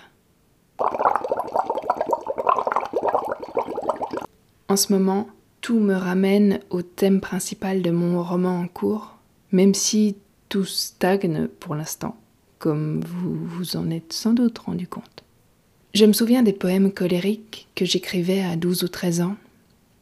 En 4.73 4.77
ce 4.77 4.91
moment, 4.91 5.29
tout 5.61 5.79
me 5.79 5.93
ramène 5.93 6.61
au 6.71 6.81
thème 6.81 7.21
principal 7.21 7.83
de 7.83 7.91
mon 7.91 8.23
roman 8.23 8.59
en 8.59 8.69
cours, 8.69 9.19
même 9.51 9.75
si 9.75 10.17
tout 10.49 10.65
stagne 10.65 11.47
pour 11.61 11.75
l'instant, 11.75 12.17
comme 12.59 13.03
vous 13.05 13.35
vous 13.35 13.77
en 13.77 13.91
êtes 13.91 14.15
sans 14.15 14.33
doute 14.33 14.61
rendu 14.61 14.89
compte. 14.89 15.25
Je 15.93 16.07
me 16.07 16.15
souviens 16.15 16.43
des 16.43 16.55
poèmes 16.55 16.91
colériques 16.91 17.69
que 17.75 17.85
j'écrivais 17.85 18.41
à 18.41 18.57
12 18.57 18.85
ou 18.85 18.89
13 18.89 19.21
ans 19.21 19.37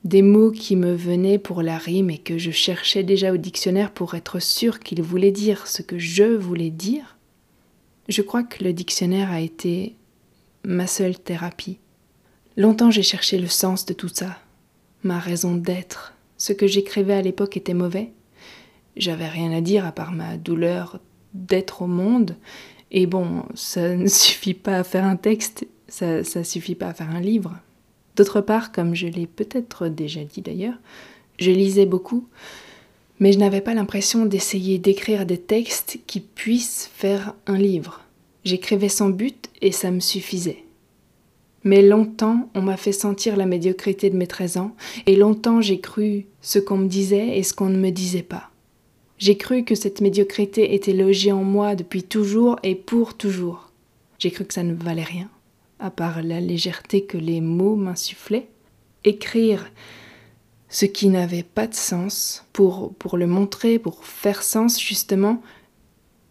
des 0.05 0.23
mots 0.23 0.53
qui 0.53 0.77
me 0.77 0.95
venaient 0.95 1.41
pour 1.41 1.63
la 1.63 1.77
rime 1.77 2.09
et 2.09 2.19
que 2.19 2.39
je 2.39 2.53
cherchais 2.53 3.03
déjà 3.03 3.33
au 3.33 3.39
dictionnaire 3.39 3.91
pour 3.91 4.15
être 4.15 4.39
sûr 4.39 4.79
qu'ils 4.79 5.03
voulaient 5.03 5.33
dire 5.33 5.67
ce 5.67 5.83
que 5.83 5.99
je 5.99 6.37
voulais 6.37 6.71
dire, 6.71 7.17
je 8.09 8.23
crois 8.23 8.45
que 8.45 8.63
le 8.63 8.73
dictionnaire 8.73 9.33
a 9.33 9.41
été 9.41 9.97
ma 10.65 10.87
seule 10.87 11.19
thérapie. 11.19 11.79
Longtemps 12.57 12.93
j'ai 12.93 13.03
cherché 13.03 13.37
le 13.37 13.49
sens 13.49 13.85
de 13.85 13.95
tout 13.95 14.09
ça, 14.09 14.39
ma 15.03 15.19
raison 15.19 15.55
d'être. 15.55 16.15
Ce 16.37 16.53
que 16.53 16.67
j'écrivais 16.67 17.15
à 17.15 17.23
l'époque 17.23 17.57
était 17.57 17.75
mauvais. 17.75 18.11
J'avais 18.97 19.29
rien 19.29 19.53
à 19.53 19.61
dire 19.61 19.87
à 19.87 19.93
part 19.93 20.13
ma 20.13 20.37
douleur 20.37 21.01
d'être 21.35 21.83
au 21.83 21.87
monde. 21.87 22.37
Et 22.91 23.07
bon, 23.07 23.45
ça 23.55 23.95
ne 23.95 24.07
suffit 24.09 24.55
pas 24.55 24.79
à 24.79 24.85
faire 24.85 25.05
un 25.05 25.17
texte, 25.17 25.67
ça, 25.89 26.25
ça 26.25 26.45
suffit 26.45 26.75
pas 26.75 26.89
à 26.89 26.95
faire 26.95 27.11
un 27.11 27.21
livre. 27.21 27.55
D'autre 28.17 28.41
part, 28.41 28.73
comme 28.73 28.95
je 28.95 29.07
l'ai 29.07 29.27
peut-être 29.27 29.89
déjà 29.89 30.25
dit 30.25 30.43
d'ailleurs, 30.43 30.75
je 31.39 31.51
lisais 31.51 31.87
beaucoup, 31.87 32.27
mais 33.19 33.33
je 33.33 33.39
n'avais 33.39 33.61
pas 33.61 33.75
l'impression 33.75 34.27
d'essayer 34.27 34.79
d'écrire 34.79 35.27
des 35.27 35.39
textes 35.39 35.99
qui 36.07 36.21
puissent 36.21 36.91
faire 36.93 37.35
un 37.47 37.57
livre. 37.57 38.03
J'écrivais 38.45 38.89
sans 38.89 39.11
but 39.11 39.51
et 39.61 39.73
ça 39.73 39.91
me 39.91 40.01
suffisait. 40.01 40.65
Mais 41.65 41.83
longtemps, 41.83 42.49
on 42.55 42.63
m'a 42.63 42.77
fait 42.77 42.93
sentir 42.93 43.37
la 43.37 43.47
médiocrité 43.47 44.09
de 44.11 44.17
mes 44.17 44.27
13 44.27 44.57
ans, 44.57 44.75
et 45.07 45.17
longtemps 45.17 45.61
j'ai 45.61 45.81
cru 45.81 46.27
ce 46.41 46.59
qu'on 46.59 46.79
me 46.79 46.89
disait 46.89 47.39
et 47.39 47.43
ce 47.43 47.53
qu'on 47.53 47.69
ne 47.69 47.79
me 47.79 47.91
disait 47.91 48.23
pas. 48.23 48.51
J'ai 49.19 49.37
cru 49.37 49.65
que 49.65 49.75
cette 49.75 50.01
médiocrité 50.01 50.75
était 50.75 50.95
logée 50.95 51.33
en 51.33 51.45
moi 51.45 51.75
depuis 51.75 52.03
toujours 52.03 52.57
et 52.63 52.75
pour 52.75 53.15
toujours. 53.15 53.71
J'ai 54.19 54.31
cru 54.31 54.47
que 54.47 54.55
ça 54.55 54.63
ne 54.63 54.75
valait 54.75 55.03
rien 55.03 55.29
à 55.81 55.91
part 55.91 56.23
la 56.23 56.41
légèreté 56.41 57.05
que 57.05 57.19
les 57.19 57.41
mots 57.41 57.75
m'insufflaient, 57.75 58.49
écrire 59.05 59.71
ce 60.69 60.85
qui 60.85 61.09
n'avait 61.09 61.43
pas 61.43 61.67
de 61.67 61.75
sens 61.75 62.45
pour, 62.53 62.95
pour 62.95 63.17
le 63.17 63.27
montrer, 63.27 63.79
pour 63.79 64.05
faire 64.05 64.43
sens 64.43 64.81
justement, 64.81 65.43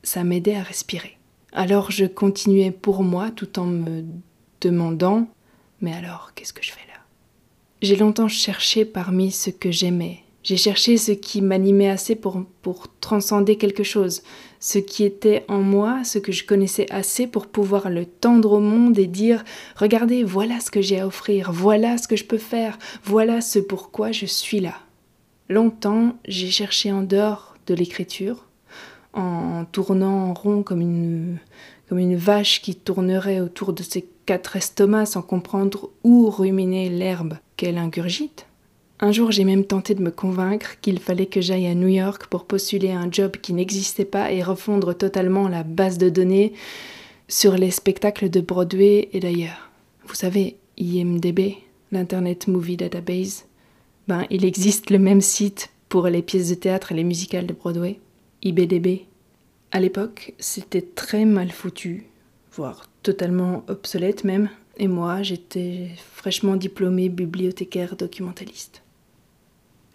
ça 0.03 0.23
m'aidait 0.23 0.55
à 0.55 0.63
respirer. 0.63 1.17
Alors 1.51 1.91
je 1.91 2.05
continuais 2.05 2.71
pour 2.71 3.03
moi 3.03 3.31
tout 3.31 3.59
en 3.59 3.65
me 3.65 4.03
demandant 4.61 5.27
Mais 5.81 5.93
alors, 5.93 6.31
qu'est-ce 6.35 6.53
que 6.53 6.63
je 6.63 6.71
fais 6.71 6.87
là? 6.87 6.99
J'ai 7.81 7.95
longtemps 7.95 8.27
cherché 8.27 8.85
parmi 8.85 9.31
ce 9.31 9.49
que 9.49 9.71
j'aimais, 9.71 10.23
j'ai 10.43 10.57
cherché 10.57 10.97
ce 10.97 11.11
qui 11.11 11.41
m'animait 11.41 11.89
assez 11.89 12.15
pour, 12.15 12.43
pour 12.61 12.87
transcender 13.01 13.57
quelque 13.57 13.83
chose, 13.83 14.23
ce 14.59 14.79
qui 14.79 15.03
était 15.03 15.45
en 15.47 15.59
moi, 15.59 16.03
ce 16.03 16.17
que 16.17 16.31
je 16.31 16.45
connaissais 16.45 16.89
assez 16.91 17.27
pour 17.27 17.47
pouvoir 17.47 17.89
le 17.89 18.05
tendre 18.05 18.53
au 18.53 18.59
monde 18.59 18.97
et 18.97 19.07
dire 19.07 19.43
Regardez, 19.75 20.23
voilà 20.23 20.59
ce 20.59 20.71
que 20.71 20.81
j'ai 20.81 20.99
à 20.99 21.07
offrir, 21.07 21.51
voilà 21.51 21.97
ce 21.97 22.07
que 22.07 22.15
je 22.15 22.25
peux 22.25 22.37
faire, 22.37 22.79
voilà 23.03 23.41
ce 23.41 23.59
pourquoi 23.59 24.11
je 24.11 24.25
suis 24.25 24.59
là. 24.59 24.75
Longtemps, 25.49 26.17
j'ai 26.27 26.49
cherché 26.49 26.91
en 26.91 27.01
dehors 27.01 27.55
de 27.67 27.73
l'écriture, 27.73 28.47
en 29.13 29.65
tournant 29.65 30.29
en 30.29 30.33
rond 30.33 30.63
comme 30.63 30.81
une, 30.81 31.37
comme 31.89 31.99
une 31.99 32.15
vache 32.15 32.61
qui 32.61 32.75
tournerait 32.75 33.41
autour 33.41 33.73
de 33.73 33.83
ses 33.83 34.07
quatre 34.29 34.57
estomacs 34.57 35.07
sans 35.07 35.23
comprendre 35.23 35.89
où 36.03 36.29
ruminer 36.29 36.87
l'herbe 36.87 37.39
qu'elle 37.57 37.79
ingurgite. 37.79 38.45
Un 38.99 39.11
jour, 39.11 39.31
j'ai 39.31 39.43
même 39.43 39.65
tenté 39.65 39.95
de 39.95 40.03
me 40.03 40.11
convaincre 40.11 40.79
qu'il 40.81 40.99
fallait 40.99 41.25
que 41.25 41.41
j'aille 41.41 41.65
à 41.65 41.73
New 41.73 41.87
York 41.87 42.27
pour 42.27 42.45
postuler 42.45 42.91
un 42.91 43.11
job 43.11 43.37
qui 43.41 43.53
n'existait 43.53 44.05
pas 44.05 44.31
et 44.31 44.43
refondre 44.43 44.95
totalement 44.95 45.47
la 45.47 45.63
base 45.63 45.97
de 45.97 46.09
données 46.09 46.53
sur 47.27 47.55
les 47.55 47.71
spectacles 47.71 48.29
de 48.29 48.39
Broadway 48.39 49.09
et 49.13 49.19
d'ailleurs. 49.19 49.71
Vous 50.05 50.13
savez, 50.13 50.57
IMDB, 50.77 51.55
l'Internet 51.91 52.47
Movie 52.47 52.77
Database, 52.77 53.45
ben, 54.07 54.27
il 54.29 54.45
existe 54.45 54.91
le 54.91 54.99
même 54.99 55.21
site 55.21 55.71
pour 55.87 56.05
les 56.07 56.21
pièces 56.21 56.49
de 56.49 56.53
théâtre 56.53 56.91
et 56.91 56.95
les 56.95 57.03
musicales 57.03 57.47
de 57.47 57.53
Broadway, 57.53 57.99
IBDB. 58.43 59.07
À 59.71 59.79
l'époque, 59.79 60.35
c'était 60.37 60.85
très 60.85 61.25
mal 61.25 61.49
foutu, 61.49 62.05
voire 62.51 62.88
totalement 63.03 63.63
obsolète 63.67 64.23
même, 64.23 64.49
et 64.77 64.87
moi, 64.87 65.23
j'étais 65.23 65.89
fraîchement 66.13 66.55
diplômée 66.55 67.09
bibliothécaire 67.09 67.95
documentaliste 67.95 68.81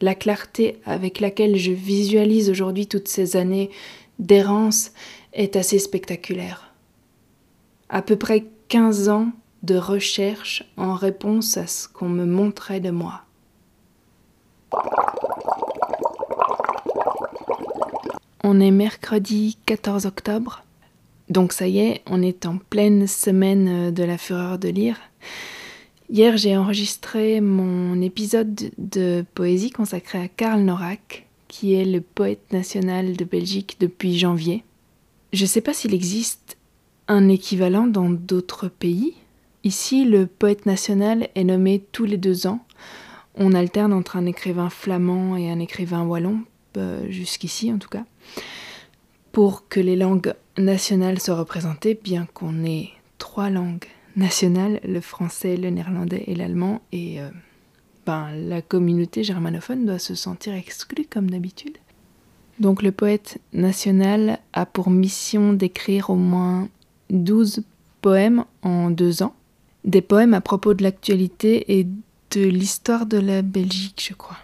la 0.04 0.14
clarté 0.14 0.80
avec 0.84 1.20
laquelle 1.20 1.56
je 1.56 1.73
visualise 1.73 2.50
aujourd'hui 2.50 2.87
toutes 2.87 3.08
ces 3.08 3.37
années 3.37 3.70
d'errance 4.18 4.92
est 5.32 5.56
assez 5.56 5.78
spectaculaire. 5.78 6.73
À 7.88 8.02
peu 8.02 8.16
près 8.16 8.44
15 8.68 9.08
ans 9.08 9.28
de 9.62 9.76
recherche 9.76 10.62
en 10.76 10.94
réponse 10.94 11.56
à 11.56 11.66
ce 11.66 11.88
qu'on 11.88 12.08
me 12.08 12.26
montrait 12.26 12.80
de 12.80 12.90
moi. 12.90 13.23
On 18.42 18.61
est 18.61 18.70
mercredi 18.70 19.56
14 19.64 20.04
octobre, 20.04 20.64
donc 21.28 21.52
ça 21.52 21.66
y 21.66 21.78
est, 21.78 22.02
on 22.06 22.22
est 22.22 22.46
en 22.46 22.58
pleine 22.58 23.06
semaine 23.06 23.92
de 23.92 24.02
la 24.02 24.18
fureur 24.18 24.58
de 24.58 24.68
lire. 24.68 24.98
Hier, 26.10 26.36
j'ai 26.36 26.56
enregistré 26.56 27.40
mon 27.40 28.00
épisode 28.02 28.70
de 28.76 29.24
poésie 29.34 29.70
consacré 29.70 30.20
à 30.20 30.28
Karl 30.28 30.60
Norak, 30.60 31.26
qui 31.48 31.74
est 31.74 31.86
le 31.86 32.02
poète 32.02 32.52
national 32.52 33.16
de 33.16 33.24
Belgique 33.24 33.76
depuis 33.80 34.18
janvier. 34.18 34.64
Je 35.32 35.42
ne 35.42 35.48
sais 35.48 35.62
pas 35.62 35.72
s'il 35.72 35.94
existe 35.94 36.58
un 37.08 37.28
équivalent 37.28 37.86
dans 37.86 38.10
d'autres 38.10 38.68
pays. 38.68 39.14
Ici, 39.64 40.04
le 40.04 40.26
poète 40.26 40.66
national 40.66 41.28
est 41.34 41.44
nommé 41.44 41.82
tous 41.90 42.04
les 42.04 42.18
deux 42.18 42.46
ans. 42.46 42.64
On 43.34 43.54
alterne 43.54 43.92
entre 43.94 44.16
un 44.16 44.26
écrivain 44.26 44.68
flamand 44.68 45.36
et 45.36 45.50
un 45.50 45.58
écrivain 45.58 46.04
wallon, 46.04 46.40
euh, 46.76 47.06
jusqu'ici 47.10 47.72
en 47.72 47.78
tout 47.78 47.88
cas, 47.88 48.04
pour 49.32 49.68
que 49.68 49.80
les 49.80 49.96
langues 49.96 50.34
nationales 50.58 51.20
soient 51.20 51.37
représentées, 51.37 51.99
bien 52.02 52.26
qu'on 52.32 52.64
ait 52.64 52.90
trois 53.18 53.50
langues 53.50 53.87
nationales, 54.16 54.80
le 54.84 55.00
français, 55.00 55.56
le 55.56 55.70
néerlandais 55.70 56.25
et 56.26 56.34
l'allemand, 56.34 56.80
et 56.92 57.20
euh, 57.20 57.30
ben, 58.06 58.30
la 58.32 58.62
communauté 58.62 59.25
germanophone 59.25 59.87
doit 59.87 59.99
se 59.99 60.14
sentir 60.14 60.54
exclue 60.54 61.06
comme 61.08 61.30
d'habitude. 61.30 61.76
Donc 62.61 62.82
le 62.82 62.92
poète 62.92 63.38
national 63.52 64.38
a 64.52 64.66
pour 64.66 64.90
mission 64.90 65.52
d'écrire 65.52 66.11
au 66.11 66.14
moins 66.14 66.68
12 67.11 67.64
poèmes 68.00 68.44
en 68.62 68.90
deux 68.90 69.23
ans. 69.23 69.34
Des 69.84 70.02
poèmes 70.02 70.34
à 70.34 70.40
propos 70.40 70.75
de 70.75 70.82
l'actualité 70.82 71.78
et 71.78 71.87
de 72.30 72.42
l'histoire 72.42 73.06
de 73.06 73.18
la 73.18 73.42
Belgique, 73.42 74.06
je 74.08 74.14
crois. 74.14 74.38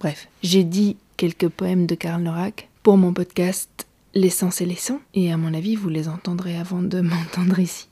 Bref, 0.00 0.28
j'ai 0.42 0.64
dit 0.64 0.96
quelques 1.16 1.48
poèmes 1.48 1.86
de 1.86 1.94
Karl 1.94 2.22
Norak 2.22 2.68
pour 2.82 2.96
mon 2.96 3.12
podcast 3.12 3.86
L'essence 4.14 4.60
et 4.60 4.66
les 4.66 4.76
sons, 4.76 5.00
et 5.14 5.32
à 5.32 5.36
mon 5.36 5.54
avis, 5.54 5.74
vous 5.74 5.88
les 5.88 6.08
entendrez 6.08 6.56
avant 6.56 6.82
de 6.82 7.00
m'entendre 7.02 7.58
ici. 7.58 7.88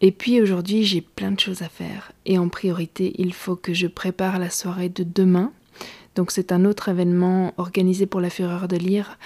Et 0.00 0.10
puis 0.10 0.42
aujourd'hui, 0.42 0.84
j'ai 0.84 1.00
plein 1.00 1.30
de 1.30 1.38
choses 1.38 1.62
à 1.62 1.68
faire, 1.68 2.12
et 2.26 2.36
en 2.36 2.48
priorité, 2.48 3.14
il 3.18 3.32
faut 3.32 3.54
que 3.54 3.72
je 3.72 3.86
prépare 3.86 4.38
la 4.38 4.50
soirée 4.50 4.88
de 4.88 5.04
demain. 5.04 5.52
Donc 6.16 6.32
c'est 6.32 6.50
un 6.50 6.64
autre 6.64 6.88
événement 6.88 7.54
organisé 7.58 8.06
pour 8.06 8.20
la 8.20 8.28
Fureur 8.28 8.66
de 8.66 8.76
lire, 8.76 9.18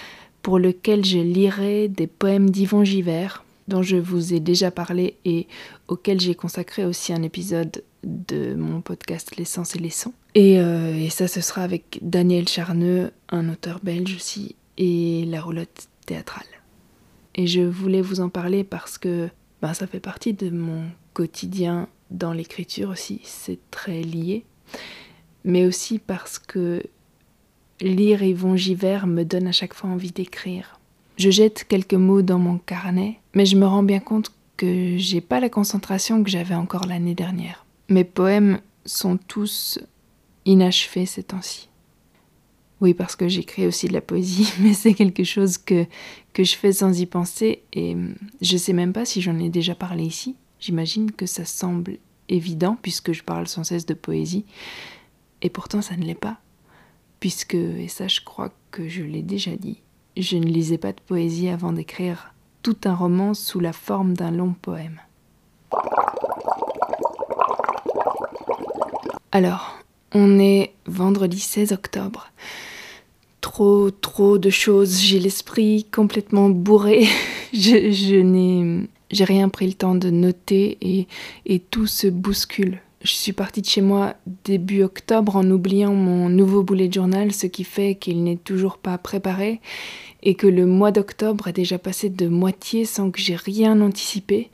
pour 0.42 0.58
lequel 0.58 1.04
je 1.04 1.18
lirai 1.18 1.88
des 1.88 2.06
poèmes 2.06 2.50
d'Yvon 2.50 2.84
Givert, 2.84 3.44
dont 3.68 3.82
je 3.82 3.96
vous 3.96 4.34
ai 4.34 4.40
déjà 4.40 4.70
parlé 4.70 5.16
et 5.24 5.46
auquel 5.88 6.20
j'ai 6.20 6.34
consacré 6.34 6.84
aussi 6.84 7.12
un 7.12 7.22
épisode 7.22 7.82
de 8.04 8.54
mon 8.54 8.80
podcast 8.80 9.36
L'essence 9.36 9.74
et 9.74 9.78
les 9.78 9.90
sons. 9.90 10.12
Et, 10.34 10.54
et, 10.54 11.10
ça, 11.10 11.28
ce 11.28 11.40
sera 11.40 11.62
avec 11.62 11.98
Daniel 12.02 12.48
Charneux, 12.48 13.10
un 13.30 13.48
auteur 13.48 13.80
belge 13.82 14.14
aussi, 14.14 14.56
et 14.78 15.24
la 15.26 15.40
roulotte 15.40 15.88
théâtrale. 16.06 16.46
Et 17.34 17.46
je 17.46 17.62
voulais 17.62 18.02
vous 18.02 18.20
en 18.20 18.28
parler 18.28 18.64
parce 18.64 18.98
que 18.98 19.28
ben, 19.62 19.74
ça 19.74 19.86
fait 19.86 20.00
partie 20.00 20.32
de 20.32 20.50
mon 20.50 20.84
quotidien 21.14 21.88
dans 22.10 22.32
l'écriture 22.32 22.90
aussi, 22.90 23.20
c'est 23.24 23.58
très 23.70 24.02
lié. 24.02 24.44
Mais 25.44 25.64
aussi 25.64 25.98
parce 25.98 26.38
que 26.38 26.82
lire 27.80 28.22
Yvon 28.22 28.56
Givert 28.56 29.06
me 29.06 29.24
donne 29.24 29.46
à 29.46 29.52
chaque 29.52 29.74
fois 29.74 29.90
envie 29.90 30.10
d'écrire. 30.10 30.78
Je 31.16 31.30
jette 31.30 31.64
quelques 31.64 31.94
mots 31.94 32.22
dans 32.22 32.38
mon 32.38 32.58
carnet, 32.58 33.20
mais 33.34 33.46
je 33.46 33.56
me 33.56 33.66
rends 33.66 33.82
bien 33.82 34.00
compte 34.00 34.32
que 34.56 34.96
j'ai 34.98 35.20
pas 35.20 35.40
la 35.40 35.48
concentration 35.48 36.22
que 36.22 36.30
j'avais 36.30 36.54
encore 36.54 36.86
l'année 36.86 37.14
dernière. 37.14 37.64
Mes 37.88 38.04
poèmes 38.04 38.60
sont 38.84 39.16
tous 39.16 39.78
inachevés 40.44 41.06
ces 41.06 41.22
temps-ci. 41.22 41.69
Oui, 42.80 42.94
parce 42.94 43.14
que 43.14 43.28
j'écris 43.28 43.66
aussi 43.66 43.88
de 43.88 43.92
la 43.92 44.00
poésie, 44.00 44.52
mais 44.60 44.72
c'est 44.72 44.94
quelque 44.94 45.24
chose 45.24 45.58
que, 45.58 45.86
je 46.36 46.54
fais 46.56 46.72
sans 46.72 46.98
y 46.98 47.04
penser 47.04 47.62
et 47.74 47.94
je 48.40 48.56
sais 48.56 48.72
même 48.72 48.94
pas 48.94 49.04
si 49.04 49.20
j'en 49.20 49.38
ai 49.38 49.50
déjà 49.50 49.74
parlé 49.74 50.04
ici. 50.04 50.36
J'imagine 50.58 51.12
que 51.12 51.26
ça 51.26 51.44
semble 51.44 51.98
évident 52.30 52.78
puisque 52.80 53.12
je 53.12 53.22
parle 53.22 53.46
sans 53.46 53.64
cesse 53.64 53.84
de 53.84 53.94
poésie. 53.94 54.46
Et 55.42 55.50
pourtant, 55.50 55.82
ça 55.82 55.96
ne 55.96 56.04
l'est 56.04 56.14
pas. 56.14 56.38
Puisque, 57.18 57.54
et 57.54 57.88
ça 57.88 58.08
je 58.08 58.22
crois 58.22 58.50
que 58.70 58.88
je 58.88 59.02
l'ai 59.02 59.22
déjà 59.22 59.56
dit, 59.56 59.82
je 60.16 60.38
ne 60.38 60.46
lisais 60.46 60.78
pas 60.78 60.92
de 60.92 61.00
poésie 61.00 61.48
avant 61.48 61.72
d'écrire 61.72 62.34
tout 62.62 62.76
un 62.84 62.94
roman 62.94 63.34
sous 63.34 63.60
la 63.60 63.74
forme 63.74 64.14
d'un 64.14 64.30
long 64.30 64.54
poème. 64.54 65.00
Alors, 69.32 69.79
on 70.14 70.38
est 70.38 70.72
vendredi 70.86 71.38
16 71.38 71.72
octobre. 71.72 72.30
Trop, 73.40 73.90
trop 73.90 74.38
de 74.38 74.50
choses. 74.50 75.00
J'ai 75.00 75.18
l'esprit 75.18 75.86
complètement 75.90 76.50
bourré. 76.50 77.06
je, 77.52 78.20
n'ai, 78.20 78.88
j'ai 79.10 79.24
rien 79.24 79.48
pris 79.48 79.66
le 79.66 79.74
temps 79.74 79.94
de 79.94 80.10
noter 80.10 80.78
et, 80.80 81.06
et 81.46 81.58
tout 81.58 81.86
se 81.86 82.06
bouscule. 82.06 82.80
Je 83.02 83.12
suis 83.12 83.32
partie 83.32 83.62
de 83.62 83.66
chez 83.66 83.80
moi 83.80 84.14
début 84.44 84.82
octobre 84.82 85.36
en 85.36 85.50
oubliant 85.50 85.94
mon 85.94 86.28
nouveau 86.28 86.62
boulet 86.62 86.88
de 86.88 86.94
journal, 86.94 87.32
ce 87.32 87.46
qui 87.46 87.64
fait 87.64 87.94
qu'il 87.94 88.22
n'est 88.24 88.36
toujours 88.36 88.76
pas 88.76 88.98
préparé 88.98 89.60
et 90.22 90.34
que 90.34 90.46
le 90.46 90.66
mois 90.66 90.92
d'octobre 90.92 91.48
est 91.48 91.54
déjà 91.54 91.78
passé 91.78 92.10
de 92.10 92.28
moitié 92.28 92.84
sans 92.84 93.10
que 93.10 93.18
j'ai 93.18 93.36
rien 93.36 93.80
anticipé. 93.80 94.50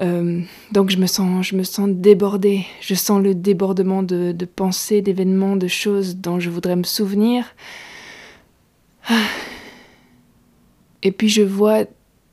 Euh, 0.00 0.40
donc 0.72 0.90
je 0.90 0.96
me 0.96 1.06
sens, 1.06 1.46
je 1.46 1.56
me 1.56 1.64
sens 1.64 1.88
débordée. 1.90 2.64
Je 2.80 2.94
sens 2.94 3.22
le 3.22 3.34
débordement 3.34 4.02
de, 4.02 4.32
pensées, 4.44 5.02
d'événements, 5.02 5.56
de 5.56 5.68
choses 5.68 6.16
dont 6.16 6.38
je 6.40 6.50
voudrais 6.50 6.76
me 6.76 6.84
souvenir. 6.84 7.44
Ah. 9.08 9.14
Et 11.02 11.12
puis 11.12 11.28
je 11.28 11.42
vois 11.42 11.84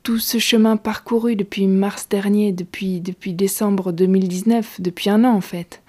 tout 0.02 0.18
ce 0.18 0.38
chemin 0.38 0.76
parcouru 0.76 1.34
depuis 1.34 1.66
mars 1.66 2.08
dernier, 2.08 2.52
depuis, 2.52 3.00
depuis 3.00 3.32
décembre 3.32 3.92
2019, 3.92 4.80
depuis 4.80 5.10
un 5.10 5.24
an 5.24 5.34
en 5.34 5.40
fait. 5.40 5.82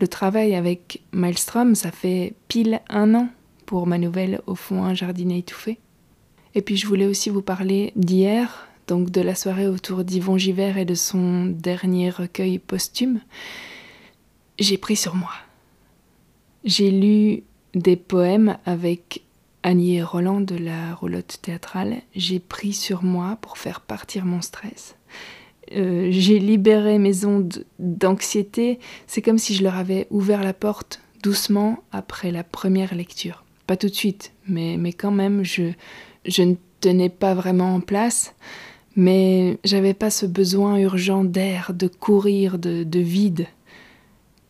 Le 0.00 0.08
travail 0.08 0.54
avec 0.54 1.02
Maelstrom, 1.12 1.74
ça 1.74 1.90
fait 1.90 2.34
pile 2.48 2.80
un 2.90 3.14
an 3.14 3.28
pour 3.66 3.86
ma 3.86 3.98
nouvelle 3.98 4.40
Au 4.46 4.54
fond 4.54 4.82
un 4.82 4.94
jardinet 4.94 5.38
étouffé. 5.38 5.78
Et 6.54 6.60
puis 6.60 6.76
je 6.76 6.86
voulais 6.86 7.06
aussi 7.06 7.30
vous 7.30 7.40
parler 7.40 7.92
d'hier, 7.96 8.68
donc 8.88 9.10
de 9.10 9.20
la 9.20 9.34
soirée 9.34 9.66
autour 9.66 10.04
d'Yvon 10.04 10.38
Givert 10.38 10.78
et 10.78 10.84
de 10.84 10.94
son 10.94 11.46
dernier 11.46 12.10
recueil 12.10 12.58
posthume. 12.58 13.20
J'ai 14.58 14.78
pris 14.78 14.96
sur 14.96 15.14
moi. 15.14 15.32
J'ai 16.64 16.90
lu 16.90 17.42
des 17.74 17.96
poèmes 17.96 18.58
avec 18.64 19.22
Annie 19.62 19.96
et 19.96 20.02
Roland 20.02 20.40
de 20.40 20.56
la 20.56 20.94
roulotte 20.94 21.38
théâtrale, 21.40 22.02
j'ai 22.16 22.40
pris 22.40 22.72
sur 22.72 23.02
moi 23.02 23.38
pour 23.40 23.58
faire 23.58 23.80
partir 23.80 24.24
mon 24.24 24.42
stress. 24.42 24.96
Euh, 25.76 26.08
j'ai 26.10 26.38
libéré 26.38 26.98
mes 26.98 27.24
ondes 27.24 27.64
d'anxiété. 27.78 28.78
C'est 29.06 29.22
comme 29.22 29.38
si 29.38 29.54
je 29.54 29.62
leur 29.62 29.76
avais 29.76 30.06
ouvert 30.10 30.42
la 30.42 30.52
porte 30.52 31.00
doucement 31.22 31.78
après 31.92 32.32
la 32.32 32.42
première 32.44 32.94
lecture. 32.94 33.44
Pas 33.66 33.76
tout 33.76 33.88
de 33.88 33.94
suite, 33.94 34.32
mais, 34.48 34.76
mais 34.76 34.92
quand 34.92 35.12
même, 35.12 35.44
je, 35.44 35.70
je 36.26 36.42
ne 36.42 36.56
tenais 36.80 37.08
pas 37.08 37.34
vraiment 37.34 37.76
en 37.76 37.80
place. 37.80 38.34
Mais 38.94 39.58
j'avais 39.64 39.94
pas 39.94 40.10
ce 40.10 40.26
besoin 40.26 40.78
urgent 40.78 41.24
d'air, 41.24 41.72
de 41.74 41.88
courir, 41.88 42.58
de, 42.58 42.84
de 42.84 43.00
vide 43.00 43.46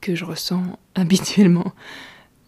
que 0.00 0.14
je 0.14 0.24
ressens 0.24 0.62
habituellement. 0.94 1.72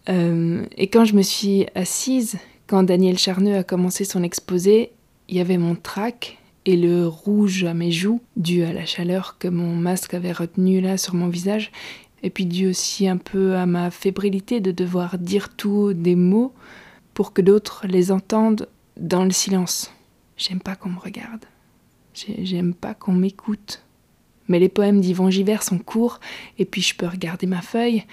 Euh, 0.09 0.65
et 0.77 0.87
quand 0.87 1.05
je 1.05 1.15
me 1.15 1.21
suis 1.21 1.65
assise, 1.73 2.37
quand 2.67 2.83
Daniel 2.83 3.17
Charneux 3.17 3.57
a 3.57 3.63
commencé 3.63 4.05
son 4.05 4.23
exposé, 4.23 4.91
il 5.29 5.37
y 5.37 5.39
avait 5.39 5.57
mon 5.57 5.75
trac 5.75 6.37
et 6.65 6.77
le 6.77 7.07
rouge 7.07 7.63
à 7.63 7.73
mes 7.73 7.91
joues, 7.91 8.21
dû 8.37 8.63
à 8.63 8.73
la 8.73 8.85
chaleur 8.85 9.37
que 9.37 9.47
mon 9.47 9.75
masque 9.75 10.13
avait 10.13 10.31
retenu 10.31 10.81
là 10.81 10.97
sur 10.97 11.13
mon 11.13 11.27
visage, 11.27 11.71
et 12.23 12.29
puis 12.29 12.45
dû 12.45 12.67
aussi 12.67 13.07
un 13.07 13.17
peu 13.17 13.55
à 13.55 13.65
ma 13.65 13.91
fébrilité 13.91 14.59
de 14.59 14.71
devoir 14.71 15.17
dire 15.19 15.49
tout 15.49 15.93
des 15.93 16.15
mots 16.15 16.53
pour 17.13 17.33
que 17.33 17.41
d'autres 17.41 17.85
les 17.87 18.11
entendent 18.11 18.67
dans 18.97 19.23
le 19.23 19.31
silence. 19.31 19.91
J'aime 20.37 20.59
pas 20.59 20.75
qu'on 20.75 20.89
me 20.89 20.99
regarde. 20.99 21.45
J'aime 22.41 22.73
pas 22.73 22.93
qu'on 22.93 23.13
m'écoute. 23.13 23.83
Mais 24.47 24.59
les 24.59 24.69
poèmes 24.69 25.01
d'Yvon 25.01 25.29
Givert 25.29 25.63
sont 25.63 25.79
courts, 25.79 26.19
et 26.59 26.65
puis 26.65 26.81
je 26.81 26.95
peux 26.95 27.07
regarder 27.07 27.47
ma 27.47 27.61
feuille, 27.61 28.03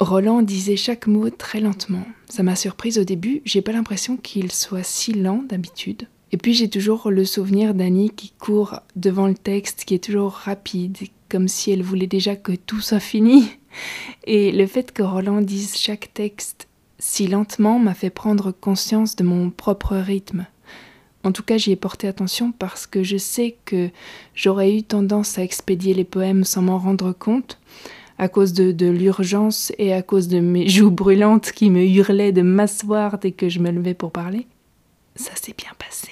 Roland 0.00 0.42
disait 0.42 0.76
chaque 0.76 1.06
mot 1.06 1.30
très 1.30 1.60
lentement. 1.60 2.04
Ça 2.28 2.42
m'a 2.42 2.56
surprise 2.56 2.98
au 2.98 3.04
début, 3.04 3.40
j'ai 3.44 3.62
pas 3.62 3.72
l'impression 3.72 4.16
qu'il 4.16 4.50
soit 4.50 4.82
si 4.82 5.12
lent 5.12 5.44
d'habitude. 5.48 6.08
Et 6.32 6.38
puis 6.38 6.54
j'ai 6.54 6.68
toujours 6.68 7.10
le 7.10 7.24
souvenir 7.24 7.74
d'Annie 7.74 8.10
qui 8.10 8.30
court 8.30 8.80
devant 8.96 9.28
le 9.28 9.34
texte, 9.34 9.84
qui 9.84 9.94
est 9.94 10.02
toujours 10.02 10.32
rapide, 10.32 10.96
comme 11.28 11.46
si 11.46 11.70
elle 11.70 11.82
voulait 11.82 12.06
déjà 12.06 12.36
que 12.36 12.52
tout 12.52 12.80
soit 12.80 13.00
fini. 13.00 13.48
Et 14.24 14.50
le 14.50 14.66
fait 14.66 14.92
que 14.92 15.02
Roland 15.02 15.40
dise 15.40 15.76
chaque 15.76 16.12
texte 16.14 16.68
si 16.98 17.26
lentement 17.26 17.78
m'a 17.78 17.94
fait 17.94 18.10
prendre 18.10 18.50
conscience 18.50 19.16
de 19.16 19.24
mon 19.24 19.50
propre 19.50 19.96
rythme. 19.96 20.46
En 21.24 21.32
tout 21.32 21.42
cas, 21.42 21.56
j'y 21.56 21.70
ai 21.70 21.76
porté 21.76 22.08
attention 22.08 22.52
parce 22.52 22.86
que 22.86 23.02
je 23.02 23.16
sais 23.16 23.56
que 23.64 23.90
j'aurais 24.34 24.76
eu 24.76 24.82
tendance 24.82 25.38
à 25.38 25.42
expédier 25.42 25.94
les 25.94 26.04
poèmes 26.04 26.44
sans 26.44 26.62
m'en 26.62 26.78
rendre 26.78 27.12
compte, 27.12 27.58
à 28.18 28.28
cause 28.28 28.52
de, 28.52 28.86
l'urgence 28.86 29.72
et 29.78 29.92
à 29.92 30.02
cause 30.02 30.28
de 30.28 30.40
mes 30.40 30.68
joues 30.68 30.90
brûlantes 30.90 31.52
qui 31.52 31.70
me 31.70 31.84
hurlaient 31.84 32.32
de 32.32 32.42
m'asseoir 32.42 33.18
dès 33.18 33.32
que 33.32 33.48
je 33.48 33.60
me 33.60 33.70
levais 33.70 33.94
pour 33.94 34.10
parler. 34.10 34.46
Ça 35.14 35.34
s'est 35.36 35.54
bien 35.56 35.72
passé. 35.78 36.10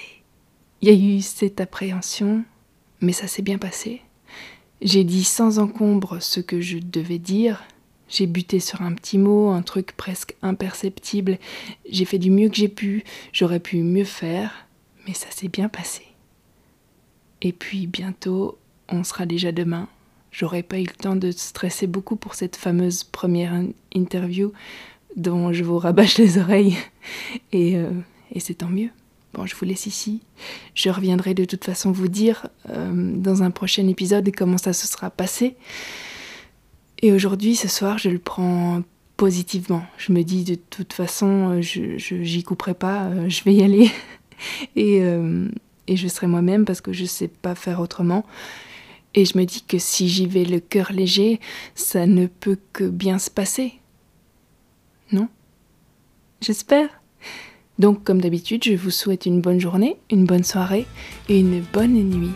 Il 0.81 0.89
y 0.89 0.91
a 0.91 1.17
eu 1.17 1.21
cette 1.21 1.59
appréhension, 1.59 2.43
mais 3.01 3.11
ça 3.11 3.27
s'est 3.27 3.41
bien 3.41 3.57
passé. 3.57 4.01
J'ai 4.81 5.03
dit 5.03 5.23
sans 5.23 5.59
encombre 5.59 6.21
ce 6.21 6.39
que 6.39 6.61
je 6.61 6.79
devais 6.79 7.19
dire. 7.19 7.63
J'ai 8.09 8.27
buté 8.27 8.59
sur 8.59 8.81
un 8.81 8.93
petit 8.93 9.17
mot, 9.17 9.49
un 9.49 9.61
truc 9.61 9.93
presque 9.95 10.35
imperceptible. 10.41 11.37
J'ai 11.89 12.05
fait 12.05 12.17
du 12.17 12.31
mieux 12.31 12.49
que 12.49 12.55
j'ai 12.55 12.67
pu. 12.67 13.03
J'aurais 13.31 13.59
pu 13.59 13.77
mieux 13.83 14.05
faire, 14.05 14.67
mais 15.07 15.13
ça 15.13 15.31
s'est 15.31 15.47
bien 15.47 15.69
passé. 15.69 16.03
Et 17.41 17.53
puis 17.53 17.87
bientôt, 17.87 18.57
on 18.89 19.03
sera 19.03 19.25
déjà 19.25 19.51
demain. 19.51 19.87
J'aurais 20.31 20.63
pas 20.63 20.79
eu 20.79 20.85
le 20.85 20.93
temps 20.93 21.15
de 21.15 21.31
stresser 21.31 21.87
beaucoup 21.87 22.15
pour 22.15 22.35
cette 22.35 22.55
fameuse 22.55 23.03
première 23.03 23.53
interview 23.93 24.53
dont 25.15 25.51
je 25.51 25.63
vous 25.63 25.77
rabâche 25.77 26.17
les 26.17 26.37
oreilles. 26.37 26.77
Et, 27.51 27.75
euh, 27.75 27.89
et 28.31 28.39
c'est 28.39 28.55
tant 28.55 28.69
mieux. 28.69 28.89
Bon, 29.33 29.45
je 29.45 29.55
vous 29.55 29.65
laisse 29.65 29.85
ici. 29.85 30.21
Je 30.75 30.89
reviendrai 30.89 31.33
de 31.33 31.45
toute 31.45 31.65
façon 31.65 31.91
vous 31.91 32.07
dire 32.07 32.47
euh, 32.69 32.91
dans 33.15 33.43
un 33.43 33.51
prochain 33.51 33.87
épisode 33.87 34.29
comment 34.35 34.57
ça 34.57 34.71
se 34.71 34.87
sera 34.87 35.09
passé. 35.09 35.55
Et 37.01 37.11
aujourd'hui, 37.11 37.55
ce 37.55 37.67
soir, 37.67 37.97
je 37.97 38.09
le 38.09 38.19
prends 38.19 38.83
positivement. 39.17 39.83
Je 39.97 40.13
me 40.13 40.23
dis 40.23 40.43
de 40.43 40.55
toute 40.55 40.93
façon, 40.93 41.57
euh, 41.57 41.61
je 41.61 41.97
j'y 41.97 42.43
couperai 42.43 42.73
pas, 42.73 43.09
je 43.27 43.43
vais 43.43 43.53
y 43.53 43.63
aller. 43.63 43.91
et, 44.75 45.01
et 45.87 45.95
je 45.95 46.07
serai 46.07 46.27
moi-même 46.27 46.65
parce 46.65 46.81
que 46.81 46.93
je 46.93 47.05
sais 47.05 47.27
pas 47.27 47.55
faire 47.55 47.79
autrement. 47.79 48.25
Et 49.13 49.25
je 49.25 49.37
me 49.37 49.43
dis 49.43 49.61
que 49.61 49.77
si 49.77 50.07
j'y 50.07 50.25
vais 50.25 50.45
le 50.45 50.59
cœur 50.59 50.91
léger, 50.93 51.39
ça 51.75 52.07
ne 52.07 52.27
peut 52.27 52.57
que 52.71 52.85
bien 52.85 53.19
se 53.19 53.29
passer. 53.29 53.73
Non? 55.11 55.27
J'espère. 56.39 56.89
Donc 57.77 58.03
comme 58.03 58.21
d'habitude, 58.21 58.63
je 58.63 58.73
vous 58.73 58.91
souhaite 58.91 59.25
une 59.25 59.41
bonne 59.41 59.59
journée, 59.59 59.97
une 60.11 60.25
bonne 60.25 60.43
soirée 60.43 60.85
et 61.27 61.39
une 61.39 61.61
bonne 61.61 61.93
nuit. 61.93 62.33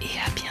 Et 0.00 0.18
à 0.18 0.30
bientôt. 0.34 0.45